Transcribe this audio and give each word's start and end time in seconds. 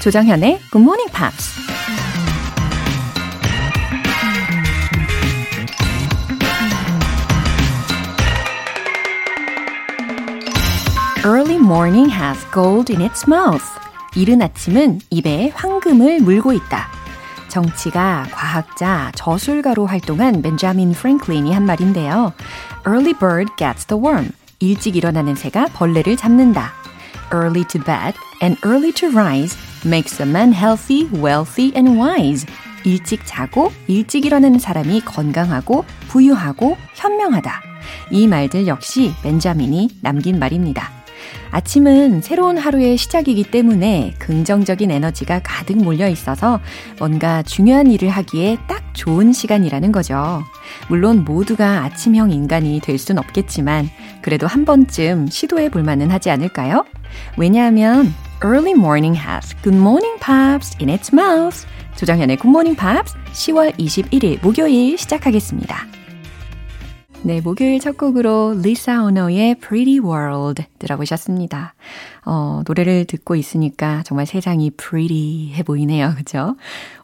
조정현의 0.00 0.60
Good 0.70 0.78
Morning 0.78 1.10
Pops. 1.12 1.58
Early 11.26 11.56
morning 11.56 12.08
has 12.10 12.46
gold 12.52 12.92
in 12.92 13.02
its 13.02 13.24
mouth. 13.28 13.64
이른 14.14 14.40
아침은 14.40 15.00
입에 15.10 15.52
황금을 15.54 16.20
물고 16.20 16.52
있다. 16.52 16.88
정치가, 17.48 18.26
과학자, 18.30 19.10
저술가로 19.16 19.86
활동한 19.86 20.42
벤자민 20.42 20.92
프랭클린이 20.92 21.52
한 21.52 21.66
말인데요. 21.66 22.32
Early 22.86 23.14
bird 23.14 23.50
gets 23.58 23.84
the 23.86 24.00
worm. 24.00 24.30
일찍 24.60 24.94
일어나는 24.96 25.34
새가 25.34 25.66
벌레를 25.74 26.16
잡는다. 26.16 26.72
Early 27.32 27.64
to 27.64 27.82
bed 27.82 28.16
and 28.40 28.58
early 28.64 28.92
to 28.92 29.10
rise 29.10 29.56
makes 29.84 30.22
a 30.22 30.28
man 30.28 30.52
healthy, 30.52 31.08
wealthy 31.12 31.72
and 31.76 31.98
wise. 31.98 32.46
일찍 32.84 33.20
자고 33.24 33.72
일찍 33.86 34.24
일어나는 34.24 34.58
사람이 34.58 35.02
건강하고 35.02 35.84
부유하고 36.08 36.76
현명하다. 36.94 37.62
이 38.10 38.26
말들 38.26 38.66
역시 38.66 39.12
벤자민이 39.22 39.98
남긴 40.02 40.38
말입니다. 40.38 40.90
아침은 41.50 42.20
새로운 42.20 42.58
하루의 42.58 42.96
시작이기 42.98 43.44
때문에 43.44 44.14
긍정적인 44.18 44.90
에너지가 44.90 45.40
가득 45.42 45.78
몰려 45.78 46.08
있어서 46.08 46.60
뭔가 46.98 47.42
중요한 47.42 47.86
일을 47.90 48.10
하기에 48.10 48.58
딱 48.68 48.82
좋은 48.94 49.32
시간이라는 49.32 49.90
거죠. 49.92 50.42
물론 50.88 51.24
모두가 51.24 51.84
아침형 51.84 52.30
인간이 52.30 52.80
될 52.80 52.98
순 52.98 53.18
없겠지만 53.18 53.88
그래도 54.22 54.46
한 54.46 54.64
번쯤 54.64 55.28
시도해 55.28 55.70
볼 55.70 55.82
만은 55.82 56.10
하지 56.10 56.30
않을까요? 56.30 56.84
왜냐하면 57.36 58.12
Early 58.40 58.70
morning 58.72 59.16
has 59.16 59.52
good 59.64 59.76
morning 59.76 60.16
pops 60.20 60.76
in 60.80 60.88
its 60.88 61.12
mouth. 61.12 61.66
조정현의 61.96 62.36
Good 62.36 62.48
Morning 62.48 62.78
Pops 62.78 63.16
10월 63.32 63.76
21일 63.76 64.40
목요일 64.40 64.96
시작하겠습니다. 64.96 65.76
네, 67.22 67.40
목요일 67.40 67.80
첫 67.80 67.96
곡으로 67.98 68.54
리사 68.62 69.02
오너의 69.02 69.56
Pretty 69.56 69.98
World 69.98 70.62
들어보셨습니다. 70.78 71.74
어, 72.26 72.62
노래를 72.64 73.06
듣고 73.06 73.34
있으니까 73.34 74.04
정말 74.04 74.24
세상이 74.26 74.70
pretty해 74.70 75.64
보이네요. 75.64 76.14
그죠? 76.16 76.54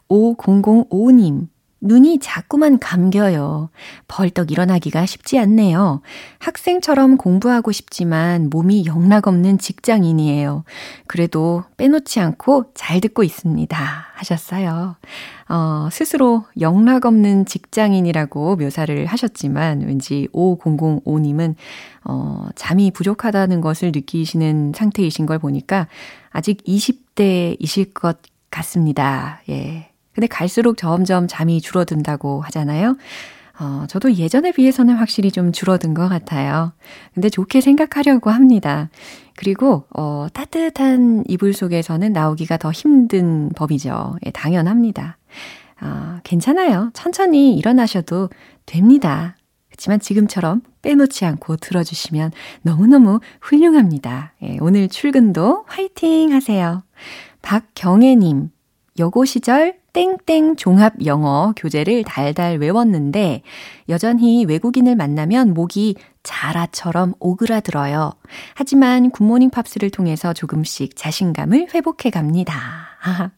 5005님. 0.07 1.49
눈이 1.85 2.19
자꾸만 2.19 2.79
감겨요. 2.79 3.69
벌떡 4.07 4.51
일어나기가 4.51 5.05
쉽지 5.05 5.37
않네요. 5.37 6.01
학생처럼 6.39 7.17
공부하고 7.17 7.71
싶지만 7.71 8.49
몸이 8.49 8.85
영락없는 8.85 9.59
직장인이에요. 9.59 10.63
그래도 11.05 11.63
빼놓지 11.77 12.19
않고 12.19 12.71
잘 12.73 12.99
듣고 13.01 13.23
있습니다. 13.23 13.77
하셨어요. 14.15 14.95
어, 15.47 15.89
스스로 15.91 16.43
영락없는 16.59 17.45
직장인이라고 17.45 18.55
묘사를 18.55 19.05
하셨지만 19.05 19.81
왠지 19.81 20.27
5005님은 20.33 21.53
어, 22.03 22.47
잠이 22.55 22.91
부족하다는 22.91 23.61
것을 23.61 23.91
느끼시는 23.93 24.73
상태이신 24.75 25.27
걸 25.27 25.37
보니까 25.37 25.87
아직 26.31 26.63
20대이실 26.63 27.93
것 27.93 28.17
같습니다. 28.49 29.41
예. 29.49 29.91
근데 30.15 30.27
갈수록 30.27 30.77
점점 30.77 31.27
잠이 31.27 31.61
줄어든다고 31.61 32.41
하잖아요. 32.41 32.95
어, 33.59 33.85
저도 33.87 34.15
예전에 34.15 34.51
비해서는 34.51 34.95
확실히 34.95 35.31
좀 35.31 35.51
줄어든 35.51 35.93
것 35.93 36.09
같아요. 36.09 36.73
근데 37.13 37.29
좋게 37.29 37.61
생각하려고 37.61 38.29
합니다. 38.29 38.89
그리고, 39.37 39.85
어, 39.95 40.27
따뜻한 40.33 41.23
이불 41.27 41.53
속에서는 41.53 42.11
나오기가 42.11 42.57
더 42.57 42.71
힘든 42.71 43.49
법이죠. 43.55 44.17
예, 44.25 44.31
당연합니다. 44.31 45.17
어, 45.81 46.19
괜찮아요. 46.23 46.91
천천히 46.93 47.55
일어나셔도 47.55 48.29
됩니다. 48.65 49.35
그렇지만 49.69 49.99
지금처럼 49.99 50.61
빼놓지 50.81 51.25
않고 51.25 51.57
들어주시면 51.57 52.31
너무너무 52.61 53.19
훌륭합니다. 53.41 54.33
예, 54.43 54.57
오늘 54.61 54.87
출근도 54.87 55.65
화이팅 55.67 56.33
하세요. 56.33 56.83
박경애님, 57.41 58.49
여고 58.99 59.25
시절 59.25 59.75
땡땡 59.95 60.57
종합 60.57 61.05
영어 61.05 61.53
교재를 61.55 62.03
달달 62.03 62.57
외웠는데 62.57 63.43
여전히 63.87 64.43
외국인을 64.43 64.93
만나면 64.97 65.53
목이 65.53 65.95
자라처럼 66.21 67.13
오그라들어요. 67.21 68.11
하지만 68.55 69.09
굿모닝 69.09 69.51
팝스를 69.51 69.89
통해서 69.91 70.33
조금씩 70.33 70.97
자신감을 70.97 71.69
회복해 71.73 72.09
갑니다. 72.09 72.89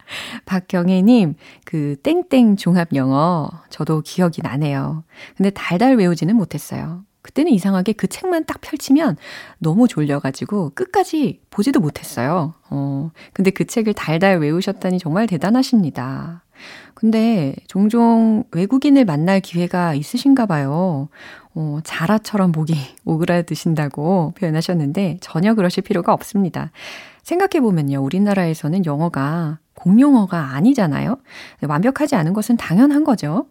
박경혜님, 0.45 1.35
그 1.63 1.95
땡땡 2.01 2.55
종합 2.55 2.87
영어 2.95 3.51
저도 3.69 4.01
기억이 4.01 4.41
나네요. 4.41 5.03
근데 5.35 5.51
달달 5.51 5.95
외우지는 5.95 6.35
못했어요. 6.35 7.03
그때는 7.21 7.51
이상하게 7.51 7.91
그 7.91 8.07
책만 8.07 8.45
딱 8.45 8.61
펼치면 8.61 9.17
너무 9.59 9.87
졸려가지고 9.87 10.71
끝까지 10.73 11.41
보지도 11.51 11.81
못했어요. 11.81 12.53
어, 12.69 13.11
근데 13.33 13.51
그 13.51 13.65
책을 13.65 13.93
달달 13.93 14.39
외우셨다니 14.39 14.97
정말 14.97 15.27
대단하십니다. 15.27 16.45
근데 16.93 17.55
종종 17.67 18.43
외국인을 18.51 19.05
만날 19.05 19.39
기회가 19.39 19.93
있으신가 19.93 20.45
봐요. 20.45 21.09
어, 21.53 21.79
자라처럼 21.83 22.51
목이 22.51 22.73
오그라드신다고 23.05 24.33
표현하셨는데 24.37 25.17
전혀 25.21 25.53
그러실 25.53 25.83
필요가 25.83 26.13
없습니다. 26.13 26.71
생각해보면요. 27.23 28.01
우리나라에서는 28.01 28.85
영어가 28.85 29.59
공용어가 29.75 30.55
아니잖아요. 30.55 31.17
완벽하지 31.67 32.15
않은 32.15 32.33
것은 32.33 32.57
당연한 32.57 33.03
거죠. 33.03 33.47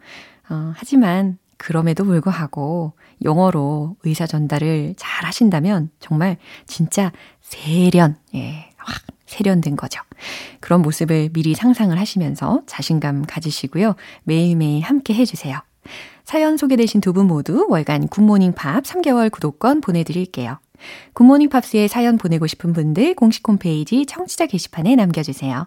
어, 0.49 0.73
하지만 0.77 1.39
그럼에도 1.57 2.05
불구하고 2.05 2.93
영어로 3.25 3.97
의사 4.05 4.27
전달을 4.27 4.95
잘 4.97 5.25
하신다면 5.25 5.91
정말 6.01 6.37
진짜 6.67 7.13
세련, 7.41 8.17
예, 8.35 8.71
확 8.77 9.03
세련된 9.27 9.77
거죠. 9.77 10.01
그런 10.61 10.83
모습을 10.83 11.31
미리 11.33 11.55
상상을 11.55 11.99
하시면서 11.99 12.63
자신감 12.67 13.25
가지시고요. 13.27 13.97
매일매일 14.25 14.83
함께 14.83 15.15
해주세요. 15.15 15.61
사연 16.25 16.57
소개되신 16.57 17.01
두 17.01 17.13
분 17.13 17.27
모두 17.27 17.67
월간 17.69 18.09
굿모닝 18.09 18.53
팝스 18.55 18.83
3개월 18.83 19.31
구독권 19.31 19.81
보내드릴게요. 19.81 20.59
굿모닝 21.15 21.49
팝스에 21.49 21.89
사연 21.89 22.19
보내고 22.19 22.47
싶은 22.47 22.73
분들 22.73 23.15
공식 23.15 23.47
홈페이지 23.49 24.05
청취자 24.07 24.47
게시판에 24.47 24.97
남겨주세요. 24.97 25.67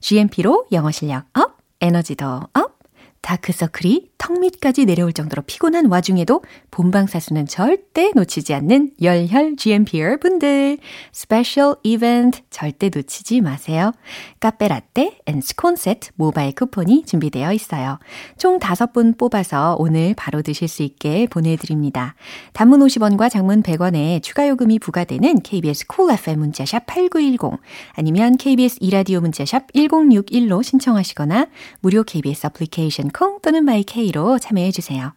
GMP로 0.00 0.66
영어 0.72 0.90
실력 0.90 1.26
up, 1.34 1.58
에너지도 1.80 2.26
up, 2.54 2.77
다크서클이 3.20 4.10
턱 4.18 4.40
밑까지 4.40 4.84
내려올 4.86 5.12
정도로 5.12 5.42
피곤한 5.46 5.86
와중에도 5.86 6.42
본방사수는 6.70 7.46
절대 7.46 8.10
놓치지 8.14 8.54
않는 8.54 8.92
열혈 9.00 9.56
GMPer 9.56 10.18
분들. 10.18 10.78
스페셜 11.12 11.76
이벤트 11.82 12.40
절대 12.50 12.90
놓치지 12.92 13.40
마세요. 13.40 13.92
카페라떼 14.40 15.18
and 15.26 15.40
스콘 15.40 15.76
세트 15.76 16.10
모바일 16.16 16.54
쿠폰이 16.54 17.04
준비되어 17.04 17.52
있어요. 17.52 17.98
총 18.38 18.58
5분 18.58 19.18
뽑아서 19.18 19.76
오늘 19.78 20.14
바로 20.14 20.42
드실 20.42 20.68
수 20.68 20.82
있게 20.82 21.26
보내드립니다. 21.28 22.14
단문 22.52 22.80
50원과 22.80 23.30
장문 23.30 23.62
100원에 23.62 24.22
추가 24.22 24.48
요금이 24.48 24.78
부과되는 24.78 25.40
KBS 25.42 25.86
Cool 25.86 26.18
FM 26.18 26.38
문자샵 26.38 26.86
8910 26.86 27.60
아니면 27.92 28.36
KBS 28.36 28.78
이라디오 28.80 29.20
문자샵 29.20 29.72
1061로 29.72 30.62
신청하시거나 30.62 31.48
무료 31.80 32.02
KBS 32.02 32.46
애플리케이션 32.46 33.07
콩 33.08 33.40
또는 33.40 33.64
마이케이로 33.64 34.38
참여해 34.38 34.70
주세요. 34.70 35.12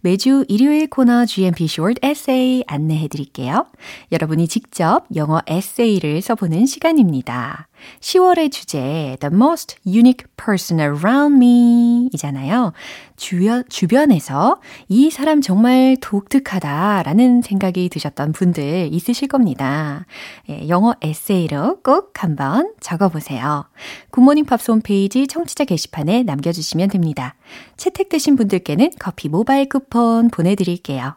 매주 0.00 0.44
일요일 0.48 0.88
코너 0.88 1.24
GMP 1.26 1.64
Short 1.64 2.06
Essay 2.06 2.64
안내해 2.66 3.08
드릴게요. 3.08 3.66
여러분이 4.12 4.48
직접 4.48 5.06
영어 5.14 5.40
에세이를 5.46 6.20
써보는 6.20 6.66
시간입니다. 6.66 7.68
10월의 8.00 8.50
주제 8.50 9.16
The 9.20 9.32
most 9.32 9.76
unique 9.86 10.26
person 10.36 10.80
around 10.80 11.36
me 11.36 12.08
이잖아요. 12.12 12.72
주변, 13.16 13.64
주변에서 13.68 14.60
이 14.88 15.10
사람 15.10 15.40
정말 15.40 15.96
독특하다라는 16.00 17.42
생각이 17.42 17.88
드셨던 17.88 18.32
분들 18.32 18.88
있으실 18.92 19.28
겁니다. 19.28 20.06
예, 20.48 20.68
영어 20.68 20.94
에세이로 21.00 21.80
꼭 21.82 22.22
한번 22.22 22.72
적어보세요. 22.80 23.64
굿모닝 24.10 24.44
팝스 24.44 24.70
홈페이지 24.70 25.26
청취자 25.26 25.64
게시판에 25.64 26.24
남겨주시면 26.24 26.90
됩니다. 26.90 27.34
채택되신 27.76 28.36
분들께는 28.36 28.90
커피 28.98 29.28
모바일 29.28 29.68
쿠폰 29.68 30.28
보내드릴게요. 30.28 31.16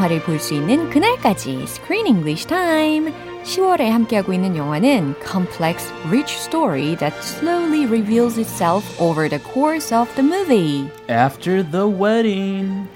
영화를 0.00 0.20
볼 0.22 0.38
수 0.38 0.54
있는 0.54 0.90
그날까지 0.90 1.62
Screen 1.64 2.06
English 2.06 2.46
Time. 2.46 3.12
10월에 3.44 3.88
함께하고 3.90 4.32
있는 4.32 4.56
영화는 4.56 5.14
Complex 5.24 5.92
Rich 6.08 6.34
Story 6.36 6.96
that 6.96 7.14
slowly 7.20 7.86
reveals 7.86 8.38
itself 8.38 8.84
over 9.00 9.28
the 9.28 9.42
course 9.52 9.94
of 9.94 10.12
the 10.16 10.22
movie. 10.26 10.90
After 11.08 11.62
the 11.70 11.86
wedding. 11.86 12.88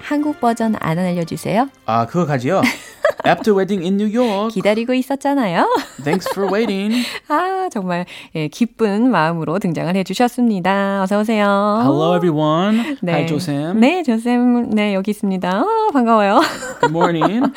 한국 0.00 0.38
버전 0.40 0.76
안 0.78 0.98
알려주세요? 0.98 1.68
아, 1.86 2.06
그거 2.06 2.26
가지요? 2.26 2.62
After 3.23 3.53
wedding 3.55 3.83
in 3.83 3.97
New 3.97 4.07
York. 4.07 4.53
기다리고 4.53 4.93
있었잖아요. 4.93 5.67
Thanks 6.03 6.27
for 6.33 6.51
waiting. 6.51 7.05
아, 7.27 7.69
정말 7.71 8.05
예, 8.35 8.47
기쁜 8.47 9.11
마음으로 9.11 9.59
등장을 9.59 9.95
해 9.95 10.03
주셨습니다. 10.03 11.03
어서 11.03 11.19
오세요. 11.19 11.45
Hello 11.83 12.15
everyone. 12.15 12.97
네. 13.01 13.11
Hi 13.13 13.27
Josem. 13.27 13.79
네, 13.79 14.03
조쌤, 14.03 14.69
네, 14.71 14.93
여기 14.95 15.11
있습니다. 15.11 15.61
어, 15.61 15.91
반가워요. 15.93 16.41
Good 16.81 16.91
morning. 16.91 17.51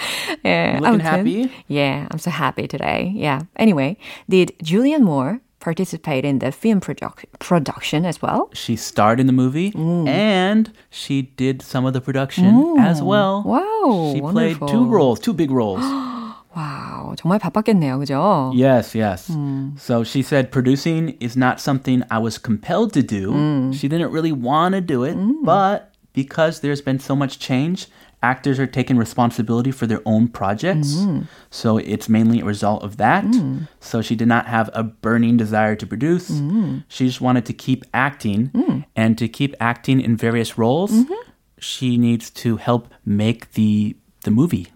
예, 0.44 0.78
아무튼. 0.82 1.00
happy? 1.00 1.50
Yeah, 1.69 2.06
I'm 2.10 2.19
so 2.19 2.31
happy 2.31 2.67
today. 2.69 3.12
Yeah. 3.17 3.43
Anyway, 3.56 3.96
did 4.28 4.52
Julianne 4.62 5.02
Moore 5.02 5.40
participate 5.63 6.24
in 6.24 6.39
the 6.39 6.51
film 6.51 6.80
produc- 6.80 7.25
production 7.39 8.06
as 8.06 8.21
well? 8.21 8.50
She 8.54 8.75
starred 8.75 9.19
in 9.19 9.27
the 9.27 9.33
movie 9.33 9.74
and 9.75 10.71
she 10.89 11.24
did 11.36 11.62
some 11.62 11.86
of 11.86 11.94
the 11.94 12.01
production 12.01 12.77
as 12.80 13.01
well. 13.01 13.44
Wow, 13.45 14.12
She 14.13 14.21
wonderful. 14.21 14.31
played 14.31 14.57
two 14.71 14.86
roles, 14.86 15.19
two 15.19 15.33
big 15.33 15.51
roles. 15.51 15.83
와우, 16.56 17.16
정말 17.16 17.38
바빴겠네요, 17.39 18.00
그죠? 18.00 18.51
yes, 18.56 18.95
yes. 18.95 19.30
So 19.77 20.04
she 20.04 20.24
said 20.24 20.51
producing 20.51 21.16
is 21.19 21.38
not 21.38 21.60
something 21.60 22.01
I 22.10 22.18
was 22.18 22.38
compelled 22.39 22.92
to 22.94 23.04
do. 23.04 23.71
She 23.74 23.88
didn't 23.88 24.12
really 24.12 24.31
want 24.31 24.74
to 24.74 24.81
do 24.81 25.04
it, 25.04 25.16
but 25.44 25.92
because 26.13 26.62
there's 26.62 26.81
been 26.81 27.00
so 27.00 27.16
much 27.16 27.38
change, 27.38 27.88
actors 28.25 28.59
are 28.59 28.67
taking 28.79 28.97
responsibility 29.06 29.71
for 29.79 29.87
their 29.87 30.03
own 30.06 30.29
projects. 30.29 30.91
Mm-hmm. 30.94 31.23
So 31.50 31.69
it's 31.79 32.09
mainly 32.09 32.38
a 32.41 32.44
result 32.55 32.81
of 32.82 32.97
that. 33.05 33.25
Mm. 33.25 33.69
So 33.81 34.00
she 34.06 34.17
did 34.17 34.29
not 34.35 34.44
have 34.47 34.71
a 34.73 34.82
burning 34.82 35.37
desire 35.44 35.76
to 35.76 35.87
produce. 35.87 36.31
Mm-hmm. 36.31 36.79
She 36.88 37.06
just 37.11 37.21
wanted 37.21 37.44
to 37.50 37.53
keep 37.53 37.85
acting 37.93 38.41
mm. 38.50 38.85
and 38.97 39.19
to 39.21 39.26
keep 39.29 39.53
acting 39.61 40.00
in 40.00 40.17
various 40.17 40.50
roles. 40.56 40.93
Mm-hmm. 40.93 41.21
She 41.59 41.99
needs 42.06 42.31
to 42.43 42.56
help 42.56 42.82
make 43.05 43.41
the 43.59 43.97
the 44.25 44.31
movie. 44.31 44.67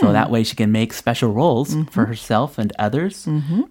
So 0.00 0.06
that 0.18 0.28
way 0.34 0.42
she 0.42 0.56
can 0.56 0.70
make 0.72 0.92
special 0.92 1.30
roles 1.42 1.76
for 1.94 2.06
herself 2.06 2.58
and 2.58 2.72
others 2.86 3.14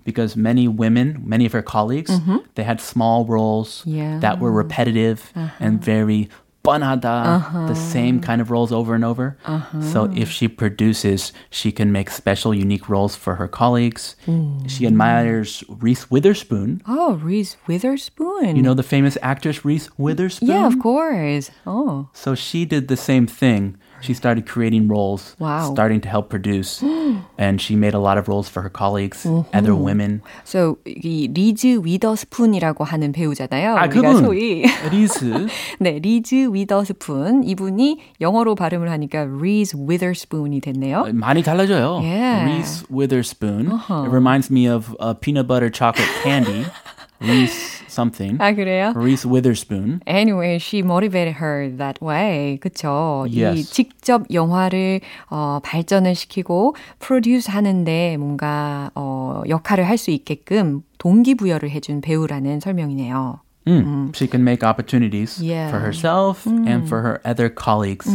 because 0.06 0.38
many 0.50 0.66
women, 0.84 1.08
many 1.34 1.46
of 1.46 1.52
her 1.52 1.62
colleagues, 1.76 2.12
they 2.56 2.64
had 2.64 2.80
small 2.80 3.26
roles 3.26 3.84
Yeah. 3.86 4.20
that 4.24 4.40
were 4.40 4.54
repetitive 4.64 5.20
uh-huh. 5.36 5.66
and 5.66 5.84
very 5.84 6.30
empanada, 6.64 7.26
uh-huh. 7.26 7.68
the 7.68 7.76
same 7.76 8.20
kind 8.20 8.42
of 8.42 8.52
roles 8.52 8.72
over 8.72 8.96
and 8.96 9.04
over. 9.04 9.38
Uh-huh. 9.46 9.82
So 9.82 10.12
if 10.16 10.30
she 10.30 10.48
produces, 10.48 11.34
she 11.50 11.72
can 11.72 11.92
make 11.92 12.10
special, 12.10 12.54
unique 12.54 12.90
roles 12.90 13.16
for 13.16 13.36
her 13.36 13.48
colleagues. 13.48 14.16
She 14.68 14.86
admires 14.86 15.64
Reese 15.68 16.12
Witherspoon. 16.12 16.82
Oh, 16.88 17.16
Reese 17.16 17.58
Witherspoon. 17.68 18.56
You 18.56 18.62
know 18.62 18.74
the 18.74 18.84
famous 18.84 19.18
actress 19.22 19.66
Reese 19.66 19.90
Witherspoon? 19.98 20.50
Yeah, 20.50 20.68
of 20.68 20.80
course. 20.80 21.52
Oh. 21.66 22.10
So 22.14 22.36
she 22.36 22.66
did 22.66 22.88
the 22.88 22.98
same 22.98 23.28
thing 23.28 23.78
She 24.03 24.13
started 24.13 24.45
creating 24.45 24.89
roles, 24.89 25.35
Wow. 25.41 25.73
starting 25.73 26.01
to 26.03 26.09
help 26.11 26.29
produce, 26.29 26.85
and 27.39 27.57
she 27.59 27.75
made 27.75 27.95
a 27.95 27.99
lot 27.99 28.19
of 28.19 28.29
roles 28.29 28.51
for 28.51 28.61
her 28.61 28.69
colleagues, 28.69 29.25
other 29.55 29.73
women. 29.75 30.21
so 30.45 30.77
이 30.85 31.29
리즈 31.33 31.81
위더스푼이라고 31.83 32.85
하는 32.85 33.13
배우잖아요. 33.13 33.77
아, 33.79 33.87
우리가 33.87 34.13
그분. 34.13 34.25
소위 34.25 34.65
리즈. 34.91 35.47
네, 35.81 35.99
리즈 36.01 36.35
위더스푼 36.53 37.45
이분이 37.45 37.99
영어로 38.21 38.55
발음을 38.55 38.91
하니까 38.91 39.25
리즈 39.41 39.77
위더스푼이 39.79 40.61
됐네요. 40.61 41.07
많이 41.15 41.43
달라져요. 41.43 42.01
Yeah. 42.03 42.45
Reese 42.45 42.85
Witherspoon. 42.91 43.73
It 43.89 44.11
reminds 44.11 44.51
me 44.51 44.67
of 44.69 44.95
uh, 45.01 45.15
peanut 45.15 45.47
butter 45.47 45.71
chocolate 45.71 46.11
candy. 46.23 46.67
Reese 47.21 47.81
something. 48.00 48.38
아 48.42 48.54
그래요? 48.54 48.94
Reese 48.96 49.26
Witherspoon. 49.30 50.00
Anyway, 50.08 50.58
she 50.60 50.80
motivated 50.80 51.36
her 51.42 51.70
that 51.78 52.00
way. 52.02 52.58
그쵸? 52.60 53.26
이 53.28 53.42
Yes. 53.42 53.72
직접 53.72 54.24
영화를 54.32 55.02
어, 55.30 55.60
발전을 55.64 56.16
시키고 56.16 56.76
produce 57.00 57.52
하는데 57.52 58.18
뭔가 58.18 58.92
어, 58.96 59.44
역할을 59.48 59.84
할 59.88 59.98
수 60.00 60.12
있게끔 60.12 60.82
동기부여를 60.98 61.70
해준 61.72 62.00
배우라는 62.00 62.62
설명이네요. 62.62 63.40
Mm. 63.68 64.16
She 64.16 64.26
can 64.28 64.44
make 64.44 64.64
opportunities 64.64 65.38
Yeah. 65.44 65.70
for 65.70 65.80
herself 65.80 66.48
and 66.48 66.88
for 66.88 67.02
her 67.02 67.22
other 67.24 67.50
colleagues, 67.54 68.08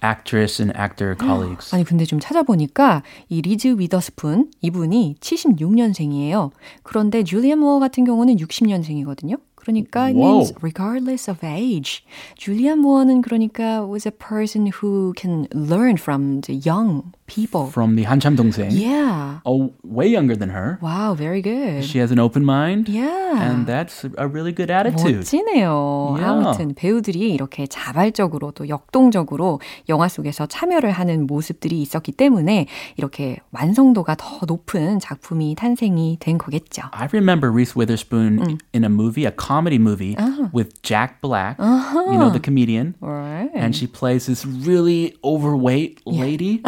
actress 0.00 0.60
and 0.62 0.72
actor 0.76 1.14
colleagues. 1.14 1.74
아니 1.74 1.84
근데 1.84 2.04
좀 2.06 2.20
찾아보니까 2.20 3.02
이 3.28 3.42
리즈 3.42 3.74
위더스푼 3.76 4.50
이분이 4.62 5.16
76년생이에요. 5.20 6.50
그런데 6.82 7.22
줄리안 7.24 7.58
모어 7.58 7.78
같은 7.80 8.04
경우는 8.04 8.36
60년생이거든요. 8.36 9.38
그러니까 9.56 10.08
it 10.08 10.16
means 10.16 10.52
regardless 10.62 11.28
of 11.30 11.44
age. 11.44 12.04
줄리안 12.36 12.78
모어는 12.80 13.22
그러니까 13.22 13.84
was 13.86 14.06
a 14.06 14.12
person 14.12 14.70
who 14.70 15.12
can 15.16 15.46
learn 15.54 15.96
from 15.96 16.40
the 16.42 16.60
young 16.64 17.12
people. 17.27 17.67
From 17.71 17.95
the 17.95 18.05
한참 18.05 18.35
동생. 18.35 18.69
Yeah. 18.71 19.39
Oh, 19.45 19.73
way 19.83 20.07
younger 20.07 20.35
than 20.35 20.49
her. 20.49 20.79
Wow, 20.81 21.13
very 21.15 21.41
good. 21.41 21.83
She 21.83 21.99
has 21.99 22.11
an 22.11 22.19
open 22.19 22.43
mind. 22.45 22.89
yeah. 22.89 23.39
And 23.39 23.67
that's 23.67 24.05
a 24.17 24.27
really 24.27 24.51
good 24.51 24.71
attitude. 24.71 25.21
멋지네요. 25.25 26.17
Yeah. 26.17 26.29
아무튼 26.29 26.73
배우들이 26.73 27.33
이렇게 27.33 27.67
자발적으로 27.67 28.51
또 28.51 28.67
역동적으로 28.67 29.61
영화 29.87 30.07
속에서 30.07 30.45
참여를 30.47 30.91
하는 30.91 31.27
모습들이 31.27 31.81
있었기 31.81 32.11
때문에 32.13 32.67
이렇게 32.97 33.37
완성도가 33.51 34.15
더 34.15 34.45
높은 34.47 34.99
작품이 34.99 35.55
탄생이 35.55 36.17
된 36.19 36.37
거겠죠. 36.37 36.83
I 36.93 37.07
remember 37.11 37.51
Reese 37.51 37.75
Witherspoon 37.75 38.57
in 38.73 38.83
a 38.83 38.89
movie, 38.89 39.25
a 39.25 39.31
comedy 39.31 39.77
movie 39.77 40.17
with 40.53 40.81
Jack 40.81 41.21
Black, 41.21 41.57
you 41.59 42.17
know, 42.17 42.29
the 42.31 42.39
comedian. 42.39 42.95
Right. 42.99 43.49
And 43.53 43.75
she 43.75 43.87
plays 43.87 44.25
this 44.25 44.45
really 44.45 45.15
overweight 45.23 46.01
lady 46.05 46.61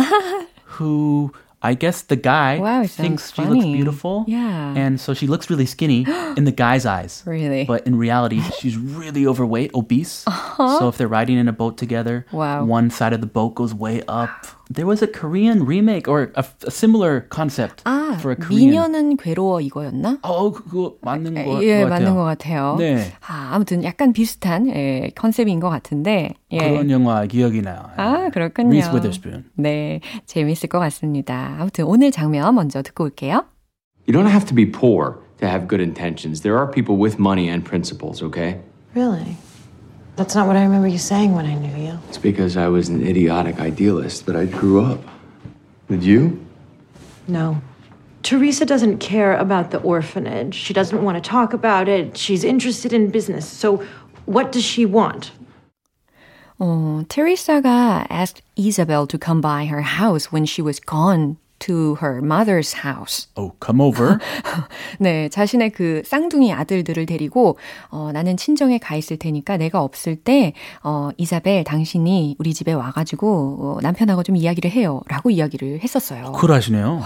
who 0.78 1.32
I 1.62 1.74
guess 1.74 2.02
the 2.02 2.16
guy 2.16 2.58
Wow, 2.58 2.84
thinks 2.86 3.32
she 3.32 3.42
looks 3.42 3.64
beautiful. 3.64 4.24
Yeah. 4.28 4.74
And 4.76 5.00
so 5.00 5.14
she 5.14 5.26
looks 5.26 5.48
really 5.50 5.66
skinny 5.66 6.04
in 6.36 6.44
the 6.44 6.52
guy's 6.52 6.84
eyes. 6.86 7.22
Really? 7.26 7.64
But 7.64 7.86
in 7.86 7.96
reality, 7.96 8.40
she's 8.60 8.76
really 8.76 9.26
overweight, 9.26 9.72
obese. 9.74 10.24
So 10.56 10.88
if 10.88 10.96
they're 10.98 11.08
riding 11.08 11.38
in 11.38 11.48
a 11.48 11.52
boat 11.52 11.76
together, 11.78 12.26
Wow. 12.30 12.64
one 12.64 12.90
side 12.90 13.12
of 13.12 13.20
the 13.20 13.26
boat 13.26 13.54
goes 13.56 13.72
way 13.74 14.02
up. 14.06 14.46
There 14.73 14.87
was 14.87 15.03
a 15.03 15.07
Korean 15.07 15.65
remake 15.65 16.07
or 16.07 16.31
a, 16.35 16.45
a 16.65 16.71
similar 16.71 17.27
concept 17.29 17.83
아, 17.83 18.15
for 18.19 18.31
a 18.31 18.35
Korean. 18.35 18.71
미녀는 18.71 19.17
괴로워 19.17 19.59
이거였나? 19.59 20.19
어, 20.21 20.51
그거 20.51 20.95
맞는 21.01 21.33
거 21.33 21.63
예, 21.63 21.81
같아요. 21.81 21.89
맞는 21.89 22.15
것 22.15 22.23
같아요. 22.23 22.75
네. 22.79 23.11
아, 23.27 23.51
아무튼 23.53 23.83
약간 23.83 24.13
비슷한 24.13 24.67
예, 24.69 25.11
컨셉인 25.15 25.59
것 25.59 25.69
같은데. 25.69 26.33
예. 26.51 26.57
그런 26.57 26.89
영화 26.89 27.25
기억이 27.25 27.61
나요. 27.61 27.83
아, 27.97 28.29
그렇군요. 28.29 28.69
Reese 28.69 28.91
Witherspoon. 28.91 29.43
네, 29.55 29.99
재밌을 30.25 30.69
것 30.69 30.79
같습니다. 30.79 31.57
아무튼 31.59 31.85
오늘 31.85 32.11
장면 32.11 32.55
먼저 32.55 32.81
듣고 32.81 33.03
올게요. 33.03 33.43
You 34.07 34.13
don't 34.13 34.29
have 34.29 34.45
to 34.47 34.55
be 34.55 34.65
poor 34.65 35.17
to 35.39 35.47
have 35.47 35.67
good 35.67 35.81
intentions. 35.81 36.41
There 36.41 36.57
are 36.57 36.71
people 36.71 36.97
with 36.97 37.19
money 37.19 37.49
and 37.49 37.63
principles, 37.63 38.23
okay? 38.23 38.59
Really? 38.95 39.37
That's 40.15 40.35
not 40.35 40.47
what 40.47 40.55
I 40.55 40.63
remember 40.63 40.87
you 40.87 40.97
saying 40.97 41.33
when 41.33 41.45
I 41.45 41.55
knew 41.55 41.75
you. 41.83 41.97
It's 42.09 42.17
because 42.17 42.57
I 42.57 42.67
was 42.67 42.89
an 42.89 43.05
idiotic 43.05 43.59
idealist 43.59 44.25
that 44.25 44.35
I 44.35 44.45
grew 44.45 44.83
up. 44.83 44.99
Did 45.89 46.03
you? 46.03 46.45
No. 47.27 47.61
Teresa 48.23 48.65
doesn't 48.65 48.99
care 48.99 49.35
about 49.35 49.71
the 49.71 49.79
orphanage. 49.79 50.53
She 50.53 50.73
doesn't 50.73 51.01
want 51.03 51.21
to 51.21 51.27
talk 51.27 51.53
about 51.53 51.87
it. 51.87 52.17
She's 52.17 52.43
interested 52.43 52.93
in 52.93 53.09
business. 53.09 53.47
So, 53.47 53.83
what 54.25 54.51
does 54.51 54.63
she 54.63 54.85
want? 54.85 55.31
어, 56.59 57.03
테리사가 57.07 58.05
asked 58.11 58.43
Isabel 58.55 59.07
to 59.07 59.17
come 59.17 59.41
by 59.41 59.65
her 59.65 59.81
house 59.81 60.31
when 60.31 60.45
she 60.45 60.61
was 60.61 60.79
gone 60.79 61.37
to 61.60 61.96
her 62.02 62.20
mother's 62.22 62.74
house. 62.84 63.28
Oh, 63.36 63.52
come 63.64 63.80
over. 63.80 64.18
네, 64.98 65.28
자신의 65.28 65.70
그 65.70 66.02
쌍둥이 66.04 66.52
아들들을 66.52 67.06
데리고 67.06 67.58
어, 67.88 68.10
나는 68.12 68.36
친정에 68.36 68.78
가 68.78 68.96
있을 68.96 69.16
테니까 69.16 69.56
내가 69.56 69.82
없을 69.82 70.16
때 70.16 70.52
어, 70.82 71.10
이사벨 71.16 71.64
당신이 71.64 72.36
우리 72.38 72.54
집에 72.54 72.72
와가지고 72.72 73.76
어, 73.78 73.78
남편하고 73.82 74.22
좀 74.22 74.36
이야기를 74.36 74.70
해요라고 74.70 75.30
이야기를 75.30 75.80
했었어요. 75.82 76.32
쿨하시네요. 76.32 77.02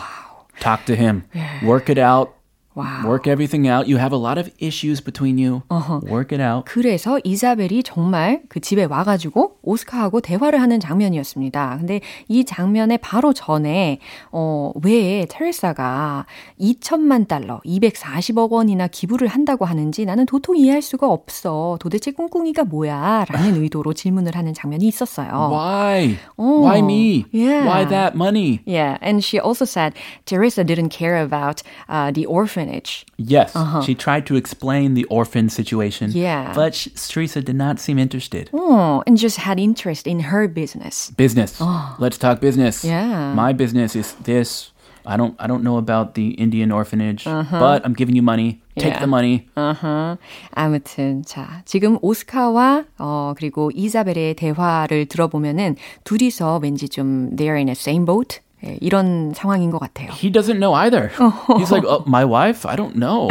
Talk 0.60 0.84
to 0.84 0.94
him. 0.94 1.22
Work 1.62 1.88
it 1.90 2.00
out. 2.00 2.39
Wow. 2.74 3.04
Work 3.04 3.26
everything 3.26 3.66
out. 3.68 3.88
You 3.90 3.98
have 3.98 4.12
a 4.12 4.20
lot 4.20 4.38
of 4.38 4.48
issues 4.60 5.02
between 5.02 5.38
you. 5.38 5.62
Uh-huh. 5.70 6.00
Work 6.06 6.30
it 6.32 6.40
out. 6.40 6.64
그래서 6.70 7.18
이사벨이 7.24 7.82
정말 7.82 8.42
그 8.48 8.60
집에 8.60 8.84
와가지고 8.84 9.56
오스카하고 9.62 10.20
대화를 10.20 10.60
하는 10.62 10.78
장면이었습니다. 10.78 11.78
근데 11.78 12.00
이 12.28 12.44
장면의 12.44 12.98
바로 12.98 13.32
전에 13.32 13.98
어, 14.30 14.72
왜 14.84 15.26
테레사가 15.28 16.26
2천만 16.60 17.26
달러, 17.26 17.60
240억 17.66 18.50
원이나 18.52 18.86
기부를 18.86 19.26
한다고 19.26 19.64
하는지 19.64 20.04
나는 20.04 20.24
도통 20.26 20.56
이해할 20.56 20.80
수가 20.80 21.08
없어. 21.10 21.76
도대체 21.80 22.12
꿍꿍이가 22.12 22.64
뭐야? 22.64 23.24
라는 23.28 23.60
의도로 23.62 23.94
질문을 23.94 24.36
하는 24.36 24.54
장면이 24.54 24.86
있었어요. 24.86 25.50
Why? 25.50 26.18
Oh, 26.36 26.62
Why 26.64 26.78
me? 26.78 27.24
yeah. 27.34 27.66
Why 27.66 27.84
that 27.88 28.14
money? 28.14 28.60
Yeah, 28.64 28.96
and 29.02 29.24
she 29.24 29.40
also 29.40 29.64
said 29.64 29.94
Teresa 30.24 30.62
didn't 30.62 30.90
care 30.90 31.18
about 31.20 31.62
uh, 31.88 32.12
the 32.12 32.26
orphanage. 32.59 33.05
Yes. 33.17 33.55
She 33.85 33.95
tried 33.95 34.25
to 34.27 34.35
explain 34.35 34.93
the 34.93 35.05
orphan 35.07 35.47
situation. 35.49 36.11
Uh-huh. 36.11 36.19
Yeah. 36.19 36.51
But 36.53 36.75
she, 36.75 36.91
Teresa 36.91 37.39
did 37.41 37.55
not 37.55 37.79
seem 37.79 37.97
interested. 37.97 38.49
Oh, 38.51 39.01
and 39.07 39.15
just 39.17 39.37
had 39.47 39.57
interest 39.59 40.03
in 40.07 40.19
her 40.31 40.47
business. 40.51 41.11
Business. 41.15 41.61
Let's 41.97 42.17
talk 42.19 42.41
business. 42.43 42.83
Oh. 42.83 42.89
Yeah. 42.91 43.33
My 43.33 43.53
business 43.53 43.95
is 43.95 44.13
this. 44.23 44.75
I 45.07 45.17
don't 45.21 45.37
I 45.37 45.45
don't 45.45 45.61
know 45.61 45.77
about 45.77 46.17
the 46.17 46.33
Indian 46.41 46.73
orphanage, 46.73 47.29
Uh-huh. 47.29 47.59
but 47.61 47.85
I'm 47.85 47.93
giving 47.93 48.17
you 48.17 48.25
money. 48.25 48.57
Take 48.73 48.97
Yeah. 48.97 49.05
the 49.05 49.07
money. 49.07 49.45
어허. 49.55 50.17
아무튼 50.57 51.21
자 51.23 51.61
지금 51.65 51.99
오스카와 52.01 52.85
어 52.97 53.33
그리고 53.37 53.69
이사벨의 53.69 54.33
대화를 54.33 55.05
들어보면은 55.05 55.75
둘이서 56.03 56.57
왠지 56.63 56.89
좀 56.89 57.29
they're 57.37 57.53
in 57.55 57.67
the 57.69 57.77
same 57.77 58.03
boat 58.05 58.39
예, 58.64 58.78
이런 58.80 59.32
상황인 59.34 59.70
것 59.70 59.78
같아요. 59.78 60.10
He 60.12 60.30
doesn't 60.30 60.58
know 60.58 60.74
either. 60.74 61.10
He's 61.58 61.70
like, 61.72 61.86
oh, 61.86 62.04
my 62.06 62.24
wife? 62.24 62.68
I 62.68 62.76
don't 62.76 62.94
know. 62.96 63.28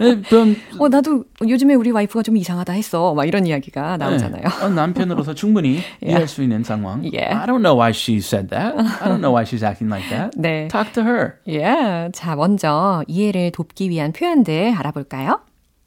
에, 0.00 0.20
그럼 0.22 0.56
어 0.78 0.88
나도 0.88 1.24
요즘에 1.46 1.74
우리 1.74 1.90
와이프가 1.90 2.22
좀 2.22 2.36
이상하다 2.36 2.72
했어. 2.72 3.14
막 3.14 3.24
이런 3.26 3.46
이야기가 3.46 3.96
나오잖아요. 3.96 4.44
어, 4.62 4.68
남편으로서 4.68 5.34
충분히 5.34 5.80
이해할 6.02 6.26
수 6.28 6.42
있는 6.42 6.64
상황. 6.64 7.02
Yeah. 7.02 7.38
I 7.38 7.46
don't 7.46 7.62
know 7.62 7.76
why 7.76 7.90
she 7.90 8.18
said 8.18 8.48
that. 8.50 8.74
I 8.76 9.08
don't 9.08 9.20
know 9.20 9.32
why 9.32 9.44
she's 9.44 9.64
acting 9.64 9.90
like 9.90 10.08
that. 10.10 10.36
네. 10.36 10.68
Talk 10.68 10.92
to 10.94 11.02
her. 11.04 11.34
예. 11.48 12.10
자 12.12 12.34
먼저 12.34 13.04
이해를 13.06 13.52
돕기 13.52 13.90
위한 13.90 14.12
표현들 14.12 14.74
알아볼까요? 14.76 15.40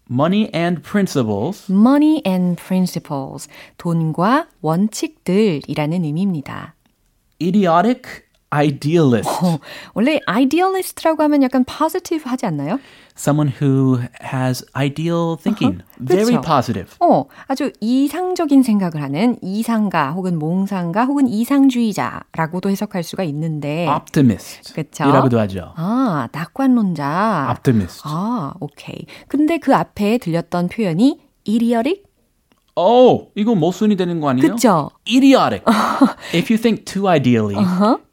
Money 0.10 0.50
and 0.56 0.82
principles. 0.84 1.70
Money 1.70 2.22
and 2.26 2.62
principles 2.62 3.50
돈과 3.78 4.48
원칙들이라는 4.62 6.04
의미입니다. 6.06 6.76
Idiotic 7.42 8.04
idealist. 8.54 9.30
어, 9.30 9.60
원래 9.94 10.20
idealist라고 10.27 11.24
하면 11.24 11.44
약간 11.44 11.66
positive 11.66 12.30
하지 12.30 12.46
않나요? 12.46 12.80
Someone 13.18 13.51
who 13.62 14.00
has 14.22 14.63
ideal 14.75 15.36
thinking. 15.42 15.84
Very 16.00 16.36
그쵸. 16.36 16.42
positive. 16.42 16.96
어, 17.00 17.25
아주 17.48 17.72
이상적인 17.82 18.63
생각을 18.63 19.01
하는 19.01 19.38
이상가 19.42 20.12
혹은 20.12 20.38
몽상가 20.38 21.06
혹은 21.06 21.27
이상주의자라고도 21.27 22.70
해석할 22.70 23.04
수가 23.04 23.24
있는데 23.24 23.88
Optimist. 23.88 24.74
그쵸? 24.74 25.06
이라고도 25.06 25.39
하죠. 25.39 25.74
아, 25.75 26.27
낙관론자. 26.32 27.48
Optimist. 27.50 28.01
아, 28.06 28.54
오케이. 28.60 29.06
근데 29.27 29.58
그 29.58 29.75
앞에 29.75 30.20
들렸던 30.20 30.70
표현이 30.70 31.20
idiotic? 31.48 32.04
Oh, 32.75 33.32
이거 33.34 33.56
모순이 33.56 33.96
되는 33.96 34.20
거 34.20 34.30
아니에요? 34.30 34.54
그쵸? 34.54 34.92
Idiotic. 35.08 35.63
If 36.36 36.51
you 36.54 36.62
think 36.62 36.86
too 36.86 37.08
ideally, 37.10 37.58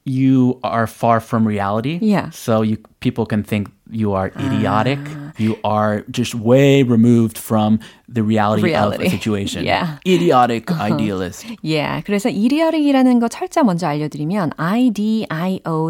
you 0.05 0.59
are 0.63 0.87
far 0.87 1.19
from 1.19 1.45
reality. 1.47 1.99
Yeah. 2.01 2.29
So 2.31 2.61
you 2.63 2.77
people 2.99 3.25
can 3.25 3.43
think 3.43 3.69
you 3.91 4.13
are 4.13 4.31
idiotic. 4.39 4.99
You 5.37 5.57
are 5.63 6.03
just 6.11 6.35
way 6.35 6.83
removed 6.83 7.37
from 7.37 7.79
the 8.11 8.21
reality, 8.23 8.63
Reality. 8.63 9.05
of 9.05 9.07
a 9.07 9.09
situation. 9.09 9.63
Yeah. 9.63 9.97
Idiotic 10.05 10.69
idealist. 10.71 11.45
예, 11.63 12.01
그래서 12.05 12.27
idiotic이라는 12.29 13.19
거 13.19 13.27
철자 13.29 13.63
먼저 13.63 13.87
알려드리면 13.87 14.51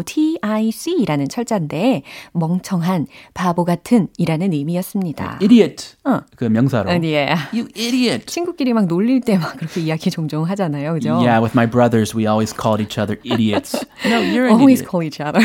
I-D-I-O-T-I-C라는 0.00 1.28
철자인데 1.28 2.02
멍청한, 2.32 3.06
바보 3.34 3.64
같은 3.64 4.08
이라는 4.18 4.52
의미였습니다. 4.52 5.38
Idiot. 5.42 5.96
어. 6.04 6.20
그 6.36 6.44
명사로. 6.44 6.90
예. 7.04 7.34
You 7.52 7.66
idiot. 7.76 8.26
친구끼리 8.26 8.72
막 8.72 8.86
놀릴 8.86 9.20
때 9.22 9.36
막 9.38 9.56
그렇게 9.56 9.80
이야기 9.80 10.10
종종 10.10 10.44
하잖아요. 10.44 10.92
그죠? 10.94 11.14
Yeah, 11.16 11.40
with 11.40 11.54
my 11.56 11.66
brothers, 11.66 12.14
we 12.14 12.26
always 12.26 12.52
called 12.54 12.80
each 12.82 12.98
other 13.00 13.18
idiots. 13.24 13.74
no, 14.09 14.21
you're 14.21 14.45
an 14.47 14.59
Always 14.59 14.81
idiot. 14.81 14.89
call 14.89 15.03
each 15.03 15.19
other. 15.21 15.41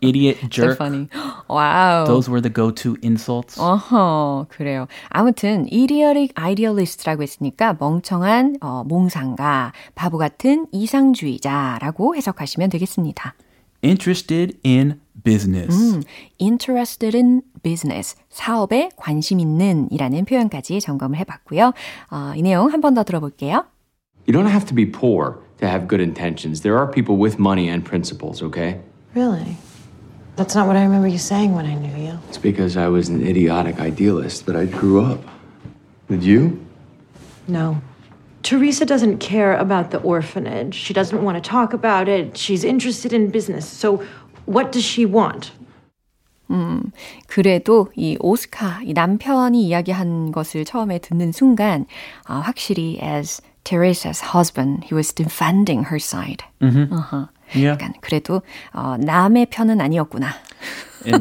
Idiot, 0.00 0.38
so 0.42 0.48
jerk. 0.48 0.76
funny. 0.78 1.08
와우. 1.48 2.06
Those 2.06 2.28
were 2.30 2.40
the 2.40 2.50
go-to 2.52 2.96
insults. 3.02 3.58
어허, 3.60 4.46
그래요. 4.48 4.86
아무튼 5.10 5.66
idiotic 5.72 6.32
idealist라고 6.36 7.22
했으니까 7.22 7.76
멍청한 7.78 8.58
어, 8.60 8.84
몽상가, 8.86 9.72
바보 9.94 10.18
같은 10.18 10.66
이상주의자라고 10.72 12.16
해석하시면 12.16 12.70
되겠습니다. 12.70 13.34
Interested 13.84 14.56
in 14.64 15.00
business. 15.24 16.00
interested 16.40 17.16
in 17.16 17.42
business, 17.62 18.16
사업에 18.30 18.88
관심 18.96 19.38
있는 19.40 19.88
이라는 19.90 20.24
표현까지 20.24 20.80
점검을 20.80 21.18
해봤고요. 21.18 21.72
어, 22.10 22.32
이 22.36 22.42
내용 22.42 22.72
한 22.72 22.80
번 22.80 22.94
더 22.94 23.04
들어볼게요. 23.04 23.64
You 24.26 24.32
don't 24.34 24.48
have 24.50 24.66
to 24.66 24.74
be 24.74 24.90
poor 24.90 25.38
to 25.59 25.67
have 25.67 25.87
good 25.87 26.01
intentions. 26.01 26.61
There 26.61 26.77
are 26.77 26.87
people 26.87 27.17
with 27.17 27.39
money 27.39 27.69
and 27.69 27.83
principles, 27.83 28.41
okay? 28.41 28.79
Really? 29.13 29.57
That's 30.35 30.55
not 30.55 30.67
what 30.67 30.75
I 30.75 30.83
remember 30.83 31.07
you 31.07 31.19
saying 31.19 31.53
when 31.53 31.65
I 31.65 31.75
knew 31.75 31.95
you. 31.95 32.17
It's 32.29 32.37
because 32.37 32.75
I 32.75 32.87
was 32.87 33.09
an 33.09 33.25
idiotic 33.25 33.79
idealist 33.79 34.45
that 34.47 34.55
I 34.55 34.65
grew 34.65 35.03
up. 35.03 35.19
Did 36.09 36.23
you? 36.23 36.65
No. 37.47 37.81
Teresa 38.41 38.85
doesn't 38.85 39.19
care 39.19 39.55
about 39.55 39.91
the 39.91 39.99
orphanage. 39.99 40.75
She 40.75 40.93
doesn't 40.93 41.23
want 41.23 41.41
to 41.41 41.49
talk 41.49 41.73
about 41.73 42.09
it. 42.09 42.35
She's 42.35 42.63
interested 42.63 43.13
in 43.13 43.29
business. 43.29 43.65
So, 43.65 44.03
what 44.45 44.71
does 44.71 44.83
she 44.83 45.05
want? 45.05 45.51
그래도 47.27 47.87
이 47.95 48.17
오스카, 48.19 48.81
이 48.83 48.93
남편이 48.93 49.65
이야기한 49.65 50.31
것을 50.31 50.65
처음에 50.65 50.99
듣는 50.99 51.31
순간 51.31 51.85
아, 52.25 52.35
확실히 52.39 52.99
as 53.01 53.41
Teresa's 53.67 54.33
husband, 54.33 54.85
he 54.85 54.93
was 54.93 55.13
defending 55.13 55.85
her 55.85 55.97
side. 55.97 56.43
어허. 56.61 57.29
Yeah. 57.55 57.77
약간 57.77 57.93
그래도 58.01 58.41
어, 58.73 58.97
남의 58.97 59.47
편은 59.47 59.79
아니었구나. 59.79 60.33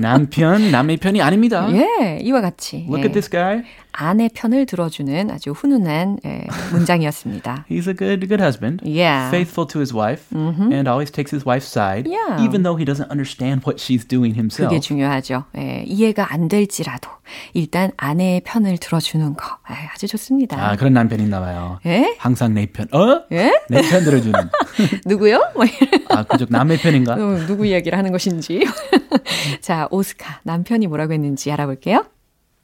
남편, 0.01 0.71
남의 0.71 0.97
편이 0.99 1.21
아닙니다. 1.21 1.69
예, 1.73 2.19
이와 2.23 2.41
같이 2.41 2.87
Look 2.89 3.03
예, 3.03 3.07
at 3.07 3.13
this 3.13 3.29
guy. 3.29 3.65
아내 3.92 4.30
편을 4.34 4.66
들어주는 4.68 5.32
아주 5.32 5.52
훈훈한 5.52 6.20
예, 6.26 6.46
문장이었습니다. 6.72 7.66
He's 7.72 7.88
a 7.88 7.96
good, 7.96 8.28
good 8.28 8.42
husband. 8.42 8.82
Yeah. 8.86 9.30
Faithful 9.30 9.68
to 9.68 9.80
his 9.80 9.94
wife, 9.94 10.24
and 10.36 10.88
always 10.88 11.12
takes 11.12 11.32
his 11.34 11.46
wife's 11.46 11.68
side, 11.68 12.08
Yeah. 12.08 12.44
even 12.44 12.62
though 12.64 12.78
he 12.78 12.86
doesn't 12.86 13.10
understand 13.10 13.64
what 13.66 13.82
she's 13.82 14.06
doing 14.08 14.36
himself. 14.36 14.70
그게 14.70 14.80
중요하죠. 14.80 15.46
예, 15.58 15.84
이해가 15.88 16.32
안 16.32 16.48
될지라도 16.48 17.10
일단 17.54 17.92
아내의 17.98 18.42
편을 18.46 18.78
들어주는 18.78 19.34
거 19.36 19.58
예, 19.72 19.74
아주 19.94 20.08
좋습니다. 20.08 20.58
아 20.64 20.76
그런 20.76 20.94
남편 20.94 21.20
있나 21.20 21.40
봐요. 21.40 21.80
예? 21.86 22.16
항상 22.20 22.54
내 22.54 22.68
편. 22.68 22.88
어? 22.94 23.24
예? 23.32 23.52
내편 23.70 24.04
들어주는. 24.04 24.40
누구요? 25.06 25.42
뭐. 25.56 25.66
아 26.10 26.24
그쪽 26.24 26.50
남의 26.52 26.78
편인가? 26.78 27.14
어, 27.14 27.46
누구 27.48 27.66
이야기를 27.66 27.98
하는 27.98 28.12
것인지. 28.12 28.64
자, 29.62 29.88
오스카 29.92 30.42
남편이 30.44 30.88
뭐라고 30.88 31.14
했는지 31.14 31.52
알아볼게요. 31.52 32.06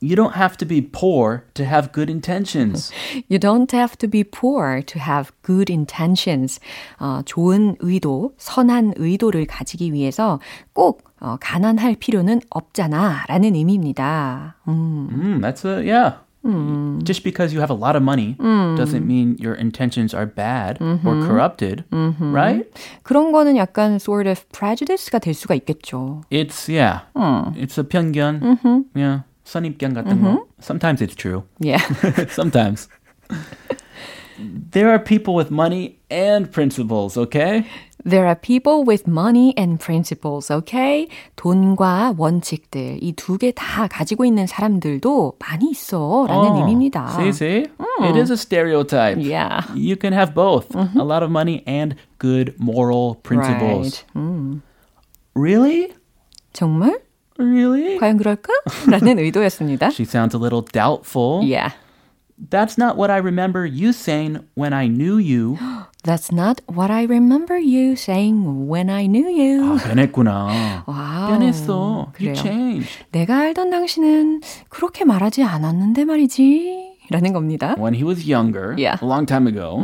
You 0.04 0.18
don't 0.18 0.36
have 0.36 0.58
to 0.58 0.66
be 0.66 0.82
poor 0.82 1.46
to 1.54 1.64
have 1.64 1.94
good 1.94 2.10
intentions. 2.12 2.92
You 3.30 3.40
don't 3.40 3.72
have 3.72 3.96
to 4.00 4.08
be 4.10 4.26
poor 4.26 4.82
to 4.84 5.00
have 5.00 5.32
good 5.44 5.72
intentions. 5.72 6.60
어, 7.00 7.22
좋은 7.24 7.78
의도, 7.80 8.34
선한 8.38 8.96
의도를 8.98 9.46
가지기 9.46 9.94
위해서 9.94 10.42
꼭 10.74 11.04
어, 11.22 11.38
가난할 11.40 11.96
필요는 11.96 12.42
없잖아 12.50 13.24
라는 13.30 13.56
의미입니다. 13.56 14.58
음, 14.68 15.08
Mm, 15.10 15.40
that's 15.42 15.64
a 15.64 15.80
yeah. 15.88 16.16
Just 17.06 17.24
because 17.24 17.54
you 17.54 17.62
have 17.62 17.72
a 17.72 17.74
lot 17.74 17.96
of 17.96 18.04
money 18.04 18.36
doesn't 18.76 19.06
mean 19.08 19.38
your 19.40 19.56
intentions 19.56 20.14
are 20.14 20.26
bad 20.28 20.78
or 20.82 21.24
corrupted, 21.26 21.86
right? 22.20 22.66
그런 23.04 23.32
거는 23.32 23.56
약간 23.56 23.96
sort 23.96 24.28
of 24.30 24.44
prejudice가 24.52 25.20
될 25.20 25.34
수가 25.34 25.56
있겠죠. 25.56 26.24
It's 26.30 26.68
yeah. 26.68 27.04
It's 27.56 27.78
a 27.80 27.84
편견. 27.88 28.42
Yeah. 28.94 29.24
선입견 29.53 29.95
같은 29.95 30.21
거. 30.23 30.47
Sometimes 30.61 31.01
it's 31.01 31.15
true. 31.17 31.43
Yeah. 31.61 31.81
Sometimes. 32.31 32.89
there 34.71 34.89
are 34.91 34.99
people 34.99 35.35
with 35.35 35.51
money 35.51 35.99
and 36.11 36.51
principles, 36.53 37.17
okay? 37.17 37.65
There 38.05 38.27
are 38.27 38.37
people 38.37 38.85
with 38.85 39.09
money 39.09 39.53
and 39.59 39.81
principles, 39.81 40.51
okay? 40.51 41.09
돈과 41.37 42.15
원칙들, 42.17 42.99
이 43.03 43.13
두 43.15 43.37
개 43.39 43.51
다 43.53 43.89
가지고 43.89 44.25
있는 44.25 44.47
사람들도 44.47 45.35
많이 45.41 45.71
있어. 45.73 46.27
라는 46.29 46.51
Oh, 46.53 46.59
의미입니다. 46.61 47.11
See, 47.19 47.33
see? 47.33 47.67
It 48.01 48.17
is 48.17 48.31
a 48.31 48.37
stereotype. 48.37 49.19
Yeah. 49.19 49.63
You 49.75 49.97
can 49.97 50.13
have 50.13 50.33
both 50.33 50.73
a 50.77 51.03
lot 51.03 51.23
of 51.25 51.31
money 51.31 51.65
and 51.67 51.97
good 52.19 52.55
moral 52.59 53.17
principles. 53.25 54.05
Right. 54.05 54.05
음. 54.15 54.63
Really? 55.35 55.93
정말? 56.53 57.01
Really? 57.39 57.99
과연 57.99 58.17
그럴까? 58.17 58.53
라는 58.91 59.19
의도였습니다. 59.19 59.89
She 59.91 60.05
sounds 60.05 60.35
a 60.35 60.41
little 60.41 60.63
doubtful. 60.73 61.43
Yeah. 61.45 61.71
That's 62.51 62.79
not 62.79 62.97
what 62.97 63.11
I 63.11 63.19
remember 63.19 63.65
you 63.67 63.91
saying 63.93 64.39
when 64.55 64.73
I 64.73 64.87
knew 64.89 65.19
you. 65.19 65.57
That's 66.05 66.31
not 66.33 66.61
what 66.69 66.91
I 66.91 67.03
remember 67.05 67.59
you 67.59 67.95
saying 67.97 68.69
when 68.69 68.89
I 68.91 69.07
knew 69.09 69.27
you. 69.29 69.75
아, 69.75 69.77
변했구나. 69.77 70.85
와우. 70.87 71.29
변했어. 71.31 72.13
그래요. 72.15 72.31
You 72.31 72.35
changed. 72.41 73.05
내가 73.11 73.39
알던 73.39 73.71
당신은 73.71 74.41
그렇게 74.69 75.05
말하지 75.05 75.43
않았는데 75.43 76.05
말이지. 76.05 76.99
라는 77.11 77.33
겁니다. 77.33 77.75
When 77.79 77.95
he 77.95 78.05
was 78.05 78.29
younger, 78.31 78.75
Yeah. 78.79 78.99
a 79.03 79.07
long 79.09 79.27
time 79.27 79.47
ago. 79.49 79.83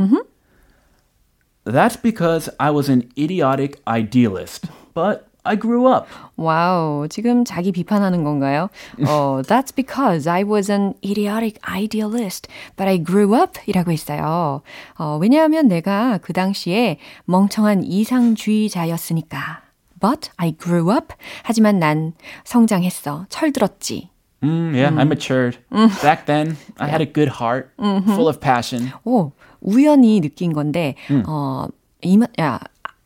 That's 1.64 1.96
because 1.96 2.50
I 2.58 2.70
was 2.70 2.88
an 2.90 3.08
idiotic 3.18 3.80
idealist. 3.88 4.68
But 4.94 5.26
I 5.49 5.57
grew 5.59 5.91
up. 5.91 6.07
와우, 6.35 7.07
지금 7.09 7.43
자기 7.43 7.71
비판하는 7.71 8.23
건가요? 8.23 8.69
어, 9.07 9.41
that's 9.47 9.73
because 9.75 10.29
I 10.29 10.43
was 10.43 10.71
an 10.71 10.93
idiotic 11.03 11.59
idealist, 11.67 12.47
but 12.77 12.87
I 12.87 13.03
grew 13.03 13.33
up 13.33 13.59
이라고 13.65 13.91
했어요. 13.91 14.61
어, 14.99 15.17
왜냐하면 15.19 15.67
내가 15.67 16.19
그 16.21 16.33
당시에 16.33 16.99
멍청한 17.25 17.83
이상주의자였으니까. 17.83 19.61
But 19.99 20.29
I 20.37 20.55
grew 20.55 20.91
up. 20.91 21.15
하지만 21.43 21.79
난 21.79 22.13
성장했어. 22.43 23.25
철들었지. 23.29 24.09
Mm, 24.41 24.73
yeah, 24.75 24.95
I 24.95 25.03
matured. 25.03 25.57
Back 26.01 26.25
then, 26.25 26.57
I 26.77 26.87
had 26.87 27.01
a 27.01 27.11
good 27.11 27.41
heart, 27.41 27.71
full 27.77 28.29
of 28.29 28.39
passion. 28.39 28.91
오, 29.03 29.31
우연히 29.61 30.21
느낀 30.21 30.53
건데, 30.53 30.95
어, 31.27 31.67
이, 32.01 32.17
야, 32.39 32.59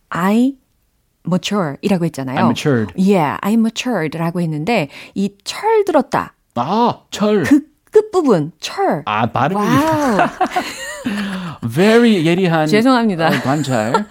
I 0.09 0.57
mature 1.25 1.75
이라고 1.81 2.05
했잖아요. 2.05 2.37
I 2.37 2.45
matured. 2.45 2.93
Yeah, 2.97 3.37
I 3.41 3.53
matured 3.53 4.17
라고 4.17 4.41
했는데, 4.41 4.89
이 5.15 5.29
철 5.43 5.85
들었다. 5.85 6.33
아, 6.55 6.99
철. 7.11 7.43
그 7.43 7.61
끝부분, 7.91 8.51
철. 8.59 9.03
아, 9.05 9.27
발음이 9.27 9.59
wow. 9.61 10.17
very 11.71 12.25
예리한 12.25 12.67
죄송합니다. 12.67 13.27
어, 13.27 13.31
관찰. 13.43 14.05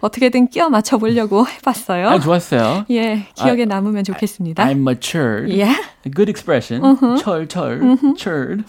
어떻게든 0.00 0.48
끼워 0.48 0.68
맞춰 0.68 0.96
보려고 0.96 1.46
해 1.46 1.58
봤어요. 1.64 2.08
아, 2.08 2.18
좋았어요. 2.20 2.84
예, 2.90 3.26
기억에 3.34 3.64
남으면 3.64 4.04
좋겠습니다. 4.04 4.64
I'm 4.64 4.78
matured. 4.80 5.50
Yeah. 5.52 5.76
A 6.06 6.10
good 6.14 6.30
expression. 6.30 6.82
철, 7.18 7.46
철, 7.48 7.80
churd. 8.16 8.64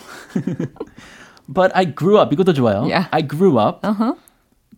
But 1.47 1.71
I 1.75 1.93
grew 1.95 2.17
up. 2.19 2.33
이것도 2.33 2.53
좋아요. 2.53 2.81
Yeah. 2.81 3.07
I 3.11 3.21
grew 3.27 3.57
up. 3.59 3.81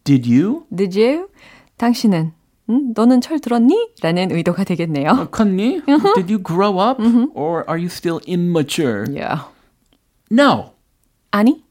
Did 0.03 0.27
you? 0.27 0.65
Did 0.75 0.99
you? 0.99 1.29
당신은? 1.77 2.33
음, 2.73 2.93
너는 2.95 3.21
철 3.21 3.39
들었니? 3.39 3.89
라는 4.01 4.31
의도가 4.31 4.63
되겠네요. 4.63 5.29
컸니? 5.31 5.81
Did 6.15 6.31
you 6.33 6.43
grow 6.43 6.79
up? 6.79 7.01
Or 7.35 7.63
are 7.69 7.77
you 7.77 7.87
still 7.87 8.19
immature? 8.27 9.05
Yeah. 9.09 9.43
No. 10.31 10.71
아니? 11.31 11.63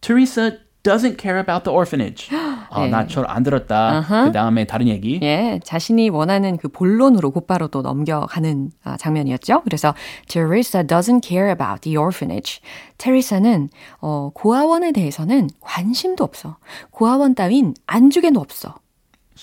Teresa 0.00 0.58
doesn't 0.82 1.16
care 1.16 1.38
about 1.38 1.62
the 1.64 1.72
orphanage. 1.72 2.28
아, 2.34 2.88
나철안 2.88 3.44
들었다. 3.44 4.04
그 4.24 4.32
다음에 4.32 4.64
다른 4.64 4.88
얘기. 4.88 5.20
예, 5.22 5.60
자신이 5.62 6.08
원하는 6.08 6.56
그 6.56 6.68
본론으로 6.68 7.30
곧바로 7.30 7.68
또 7.68 7.82
넘겨가는 7.82 8.70
아, 8.82 8.96
장면이었죠. 8.96 9.62
그래서 9.62 9.94
Teresa 10.26 10.82
doesn't 10.84 11.22
care 11.22 11.50
about 11.52 11.82
the 11.82 11.96
orphanage. 11.96 12.60
테리사는 12.98 13.68
어, 14.00 14.30
고아원에 14.34 14.90
대해서는 14.90 15.50
관심도 15.60 16.24
없어. 16.24 16.56
고아원 16.90 17.36
따윈 17.36 17.74
안주게도 17.86 18.40
없어. 18.40 18.74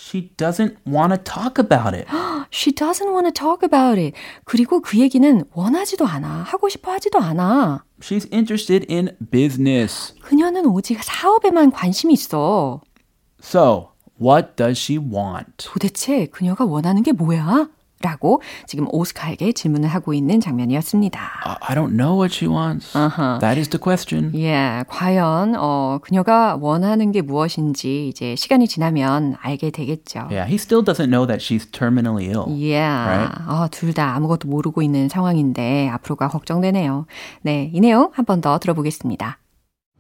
She 0.10 0.32
doesn't 0.38 0.76
want 0.88 1.14
to 1.14 1.18
talk 1.18 1.60
about 1.60 1.94
it. 1.94 2.08
She 2.50 2.72
doesn't 2.72 3.12
want 3.14 3.28
to 3.28 3.32
talk 3.32 3.62
about 3.62 4.02
it. 4.02 4.18
그리고 4.44 4.82
그 4.82 4.98
얘기는 4.98 5.44
원하지도 5.54 6.08
않아. 6.08 6.42
하고 6.48 6.68
싶어 6.68 6.94
하지도 6.94 7.20
않아. 7.20 7.84
She's 8.00 8.28
interested 8.34 8.92
in 8.92 9.16
business. 9.30 10.16
그녀는 10.24 10.66
오직 10.66 11.04
사업에만 11.04 11.70
관심이 11.70 12.12
있어. 12.14 12.82
So, 13.40 13.90
what 14.20 14.56
does 14.56 14.82
she 14.82 14.98
want? 14.98 15.68
도대체 15.70 16.26
그녀가 16.26 16.66
원하는 16.66 17.04
게 17.04 17.12
뭐야? 17.12 17.70
라고 18.02 18.42
지금 18.66 18.88
오스카에게 18.92 19.52
질문을 19.52 19.90
하고 19.90 20.14
있는 20.14 20.40
장면이었습니다. 20.40 21.20
I 21.62 21.76
don't 21.76 21.96
know 21.98 22.16
what 22.18 22.34
she 22.34 22.48
wants. 22.50 22.94
That 22.94 23.60
is 23.60 23.68
the 23.70 23.80
question. 23.82 24.32
예, 24.36 24.84
과연 24.88 25.56
어 25.58 26.00
그녀가 26.02 26.58
원하는 26.60 27.12
게 27.12 27.22
무엇인지 27.22 28.08
이제 28.08 28.36
시간이 28.38 28.68
지나면 28.68 29.36
알게 29.42 29.72
되겠죠. 29.72 30.28
Yeah, 30.32 30.48
he 30.48 30.56
still 30.56 30.84
doesn't 30.84 31.10
know 31.12 31.26
that 31.28 31.42
she's 31.44 31.66
terminally 31.70 32.28
ill. 32.30 32.48
예, 32.62 32.80
Right. 32.80 33.36
아, 33.48 33.68
둘다 33.72 34.16
아무것도 34.16 34.48
모르고 34.48 34.82
있는 34.82 35.10
상황인데 35.10 35.90
앞으로가 35.90 36.30
걱정되네요. 36.30 37.06
네, 37.42 37.70
이 37.74 37.82
내용 37.82 38.12
한 38.14 38.26
번 38.26 38.40
더 38.42 38.60
들어보겠습니다. 38.60 39.40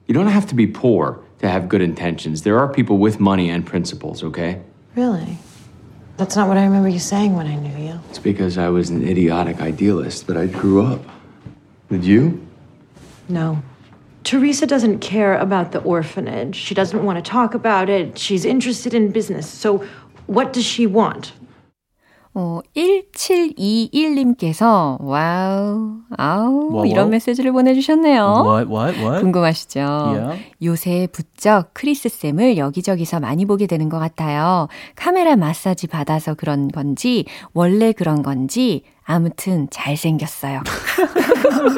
You 0.07 0.13
don't 0.15 0.29
have 0.31 0.47
to 0.47 0.55
be 0.55 0.65
poor 0.71 1.19
to 1.41 1.49
have 1.49 1.67
good 1.69 1.83
intentions. 1.83 2.43
There 2.43 2.57
are 2.57 2.71
people 2.71 2.97
with 2.97 3.19
money 3.19 3.49
and 3.51 3.65
principles, 3.65 4.23
okay? 4.23 4.61
Really? 4.95 5.37
That's 6.19 6.35
not 6.35 6.49
what 6.49 6.57
I 6.57 6.65
remember 6.65 6.89
you 6.89 6.99
saying 6.99 7.33
when 7.33 7.47
I 7.47 7.55
knew 7.55 7.81
you. 7.81 7.97
It's 8.09 8.19
because 8.19 8.57
I 8.57 8.67
was 8.67 8.89
an 8.89 9.07
idiotic 9.07 9.61
idealist, 9.61 10.27
but 10.27 10.35
I 10.35 10.47
grew 10.47 10.85
up. 10.85 10.99
Did 11.89 12.03
you? 12.03 12.45
No. 13.29 13.63
Teresa 14.25 14.67
doesn't 14.67 14.99
care 14.99 15.37
about 15.37 15.71
the 15.71 15.79
orphanage. 15.79 16.57
She 16.57 16.75
doesn't 16.75 17.05
want 17.05 17.23
to 17.23 17.31
talk 17.31 17.53
about 17.53 17.89
it. 17.89 18.17
She's 18.17 18.43
interested 18.43 18.93
in 18.93 19.13
business. 19.13 19.49
So, 19.49 19.77
what 20.27 20.51
does 20.51 20.65
she 20.65 20.85
want? 20.85 21.31
어, 22.35 22.59
1721님께서 22.75 24.97
wow, 25.01 25.97
아우 26.15 26.69
뭐, 26.69 26.85
이런 26.85 27.05
뭐? 27.05 27.11
메시지를 27.11 27.51
보내주셨네요. 27.51 28.43
What, 28.45 28.71
what, 28.71 28.99
what? 28.99 29.21
궁금하시죠? 29.21 29.79
Yeah. 29.79 30.43
요새 30.63 31.07
부쩍 31.11 31.73
크리스 31.73 32.07
쌤을 32.07 32.57
여기저기서 32.57 33.19
많이 33.19 33.45
보게 33.45 33.65
되는 33.67 33.89
것 33.89 33.97
같아요. 33.99 34.67
카메라 34.95 35.35
마사지 35.35 35.87
받아서 35.87 36.35
그런 36.35 36.67
건지, 36.67 37.25
원래 37.53 37.91
그런 37.93 38.21
건지, 38.21 38.83
아무튼 39.03 39.67
잘생겼어요. 39.71 40.61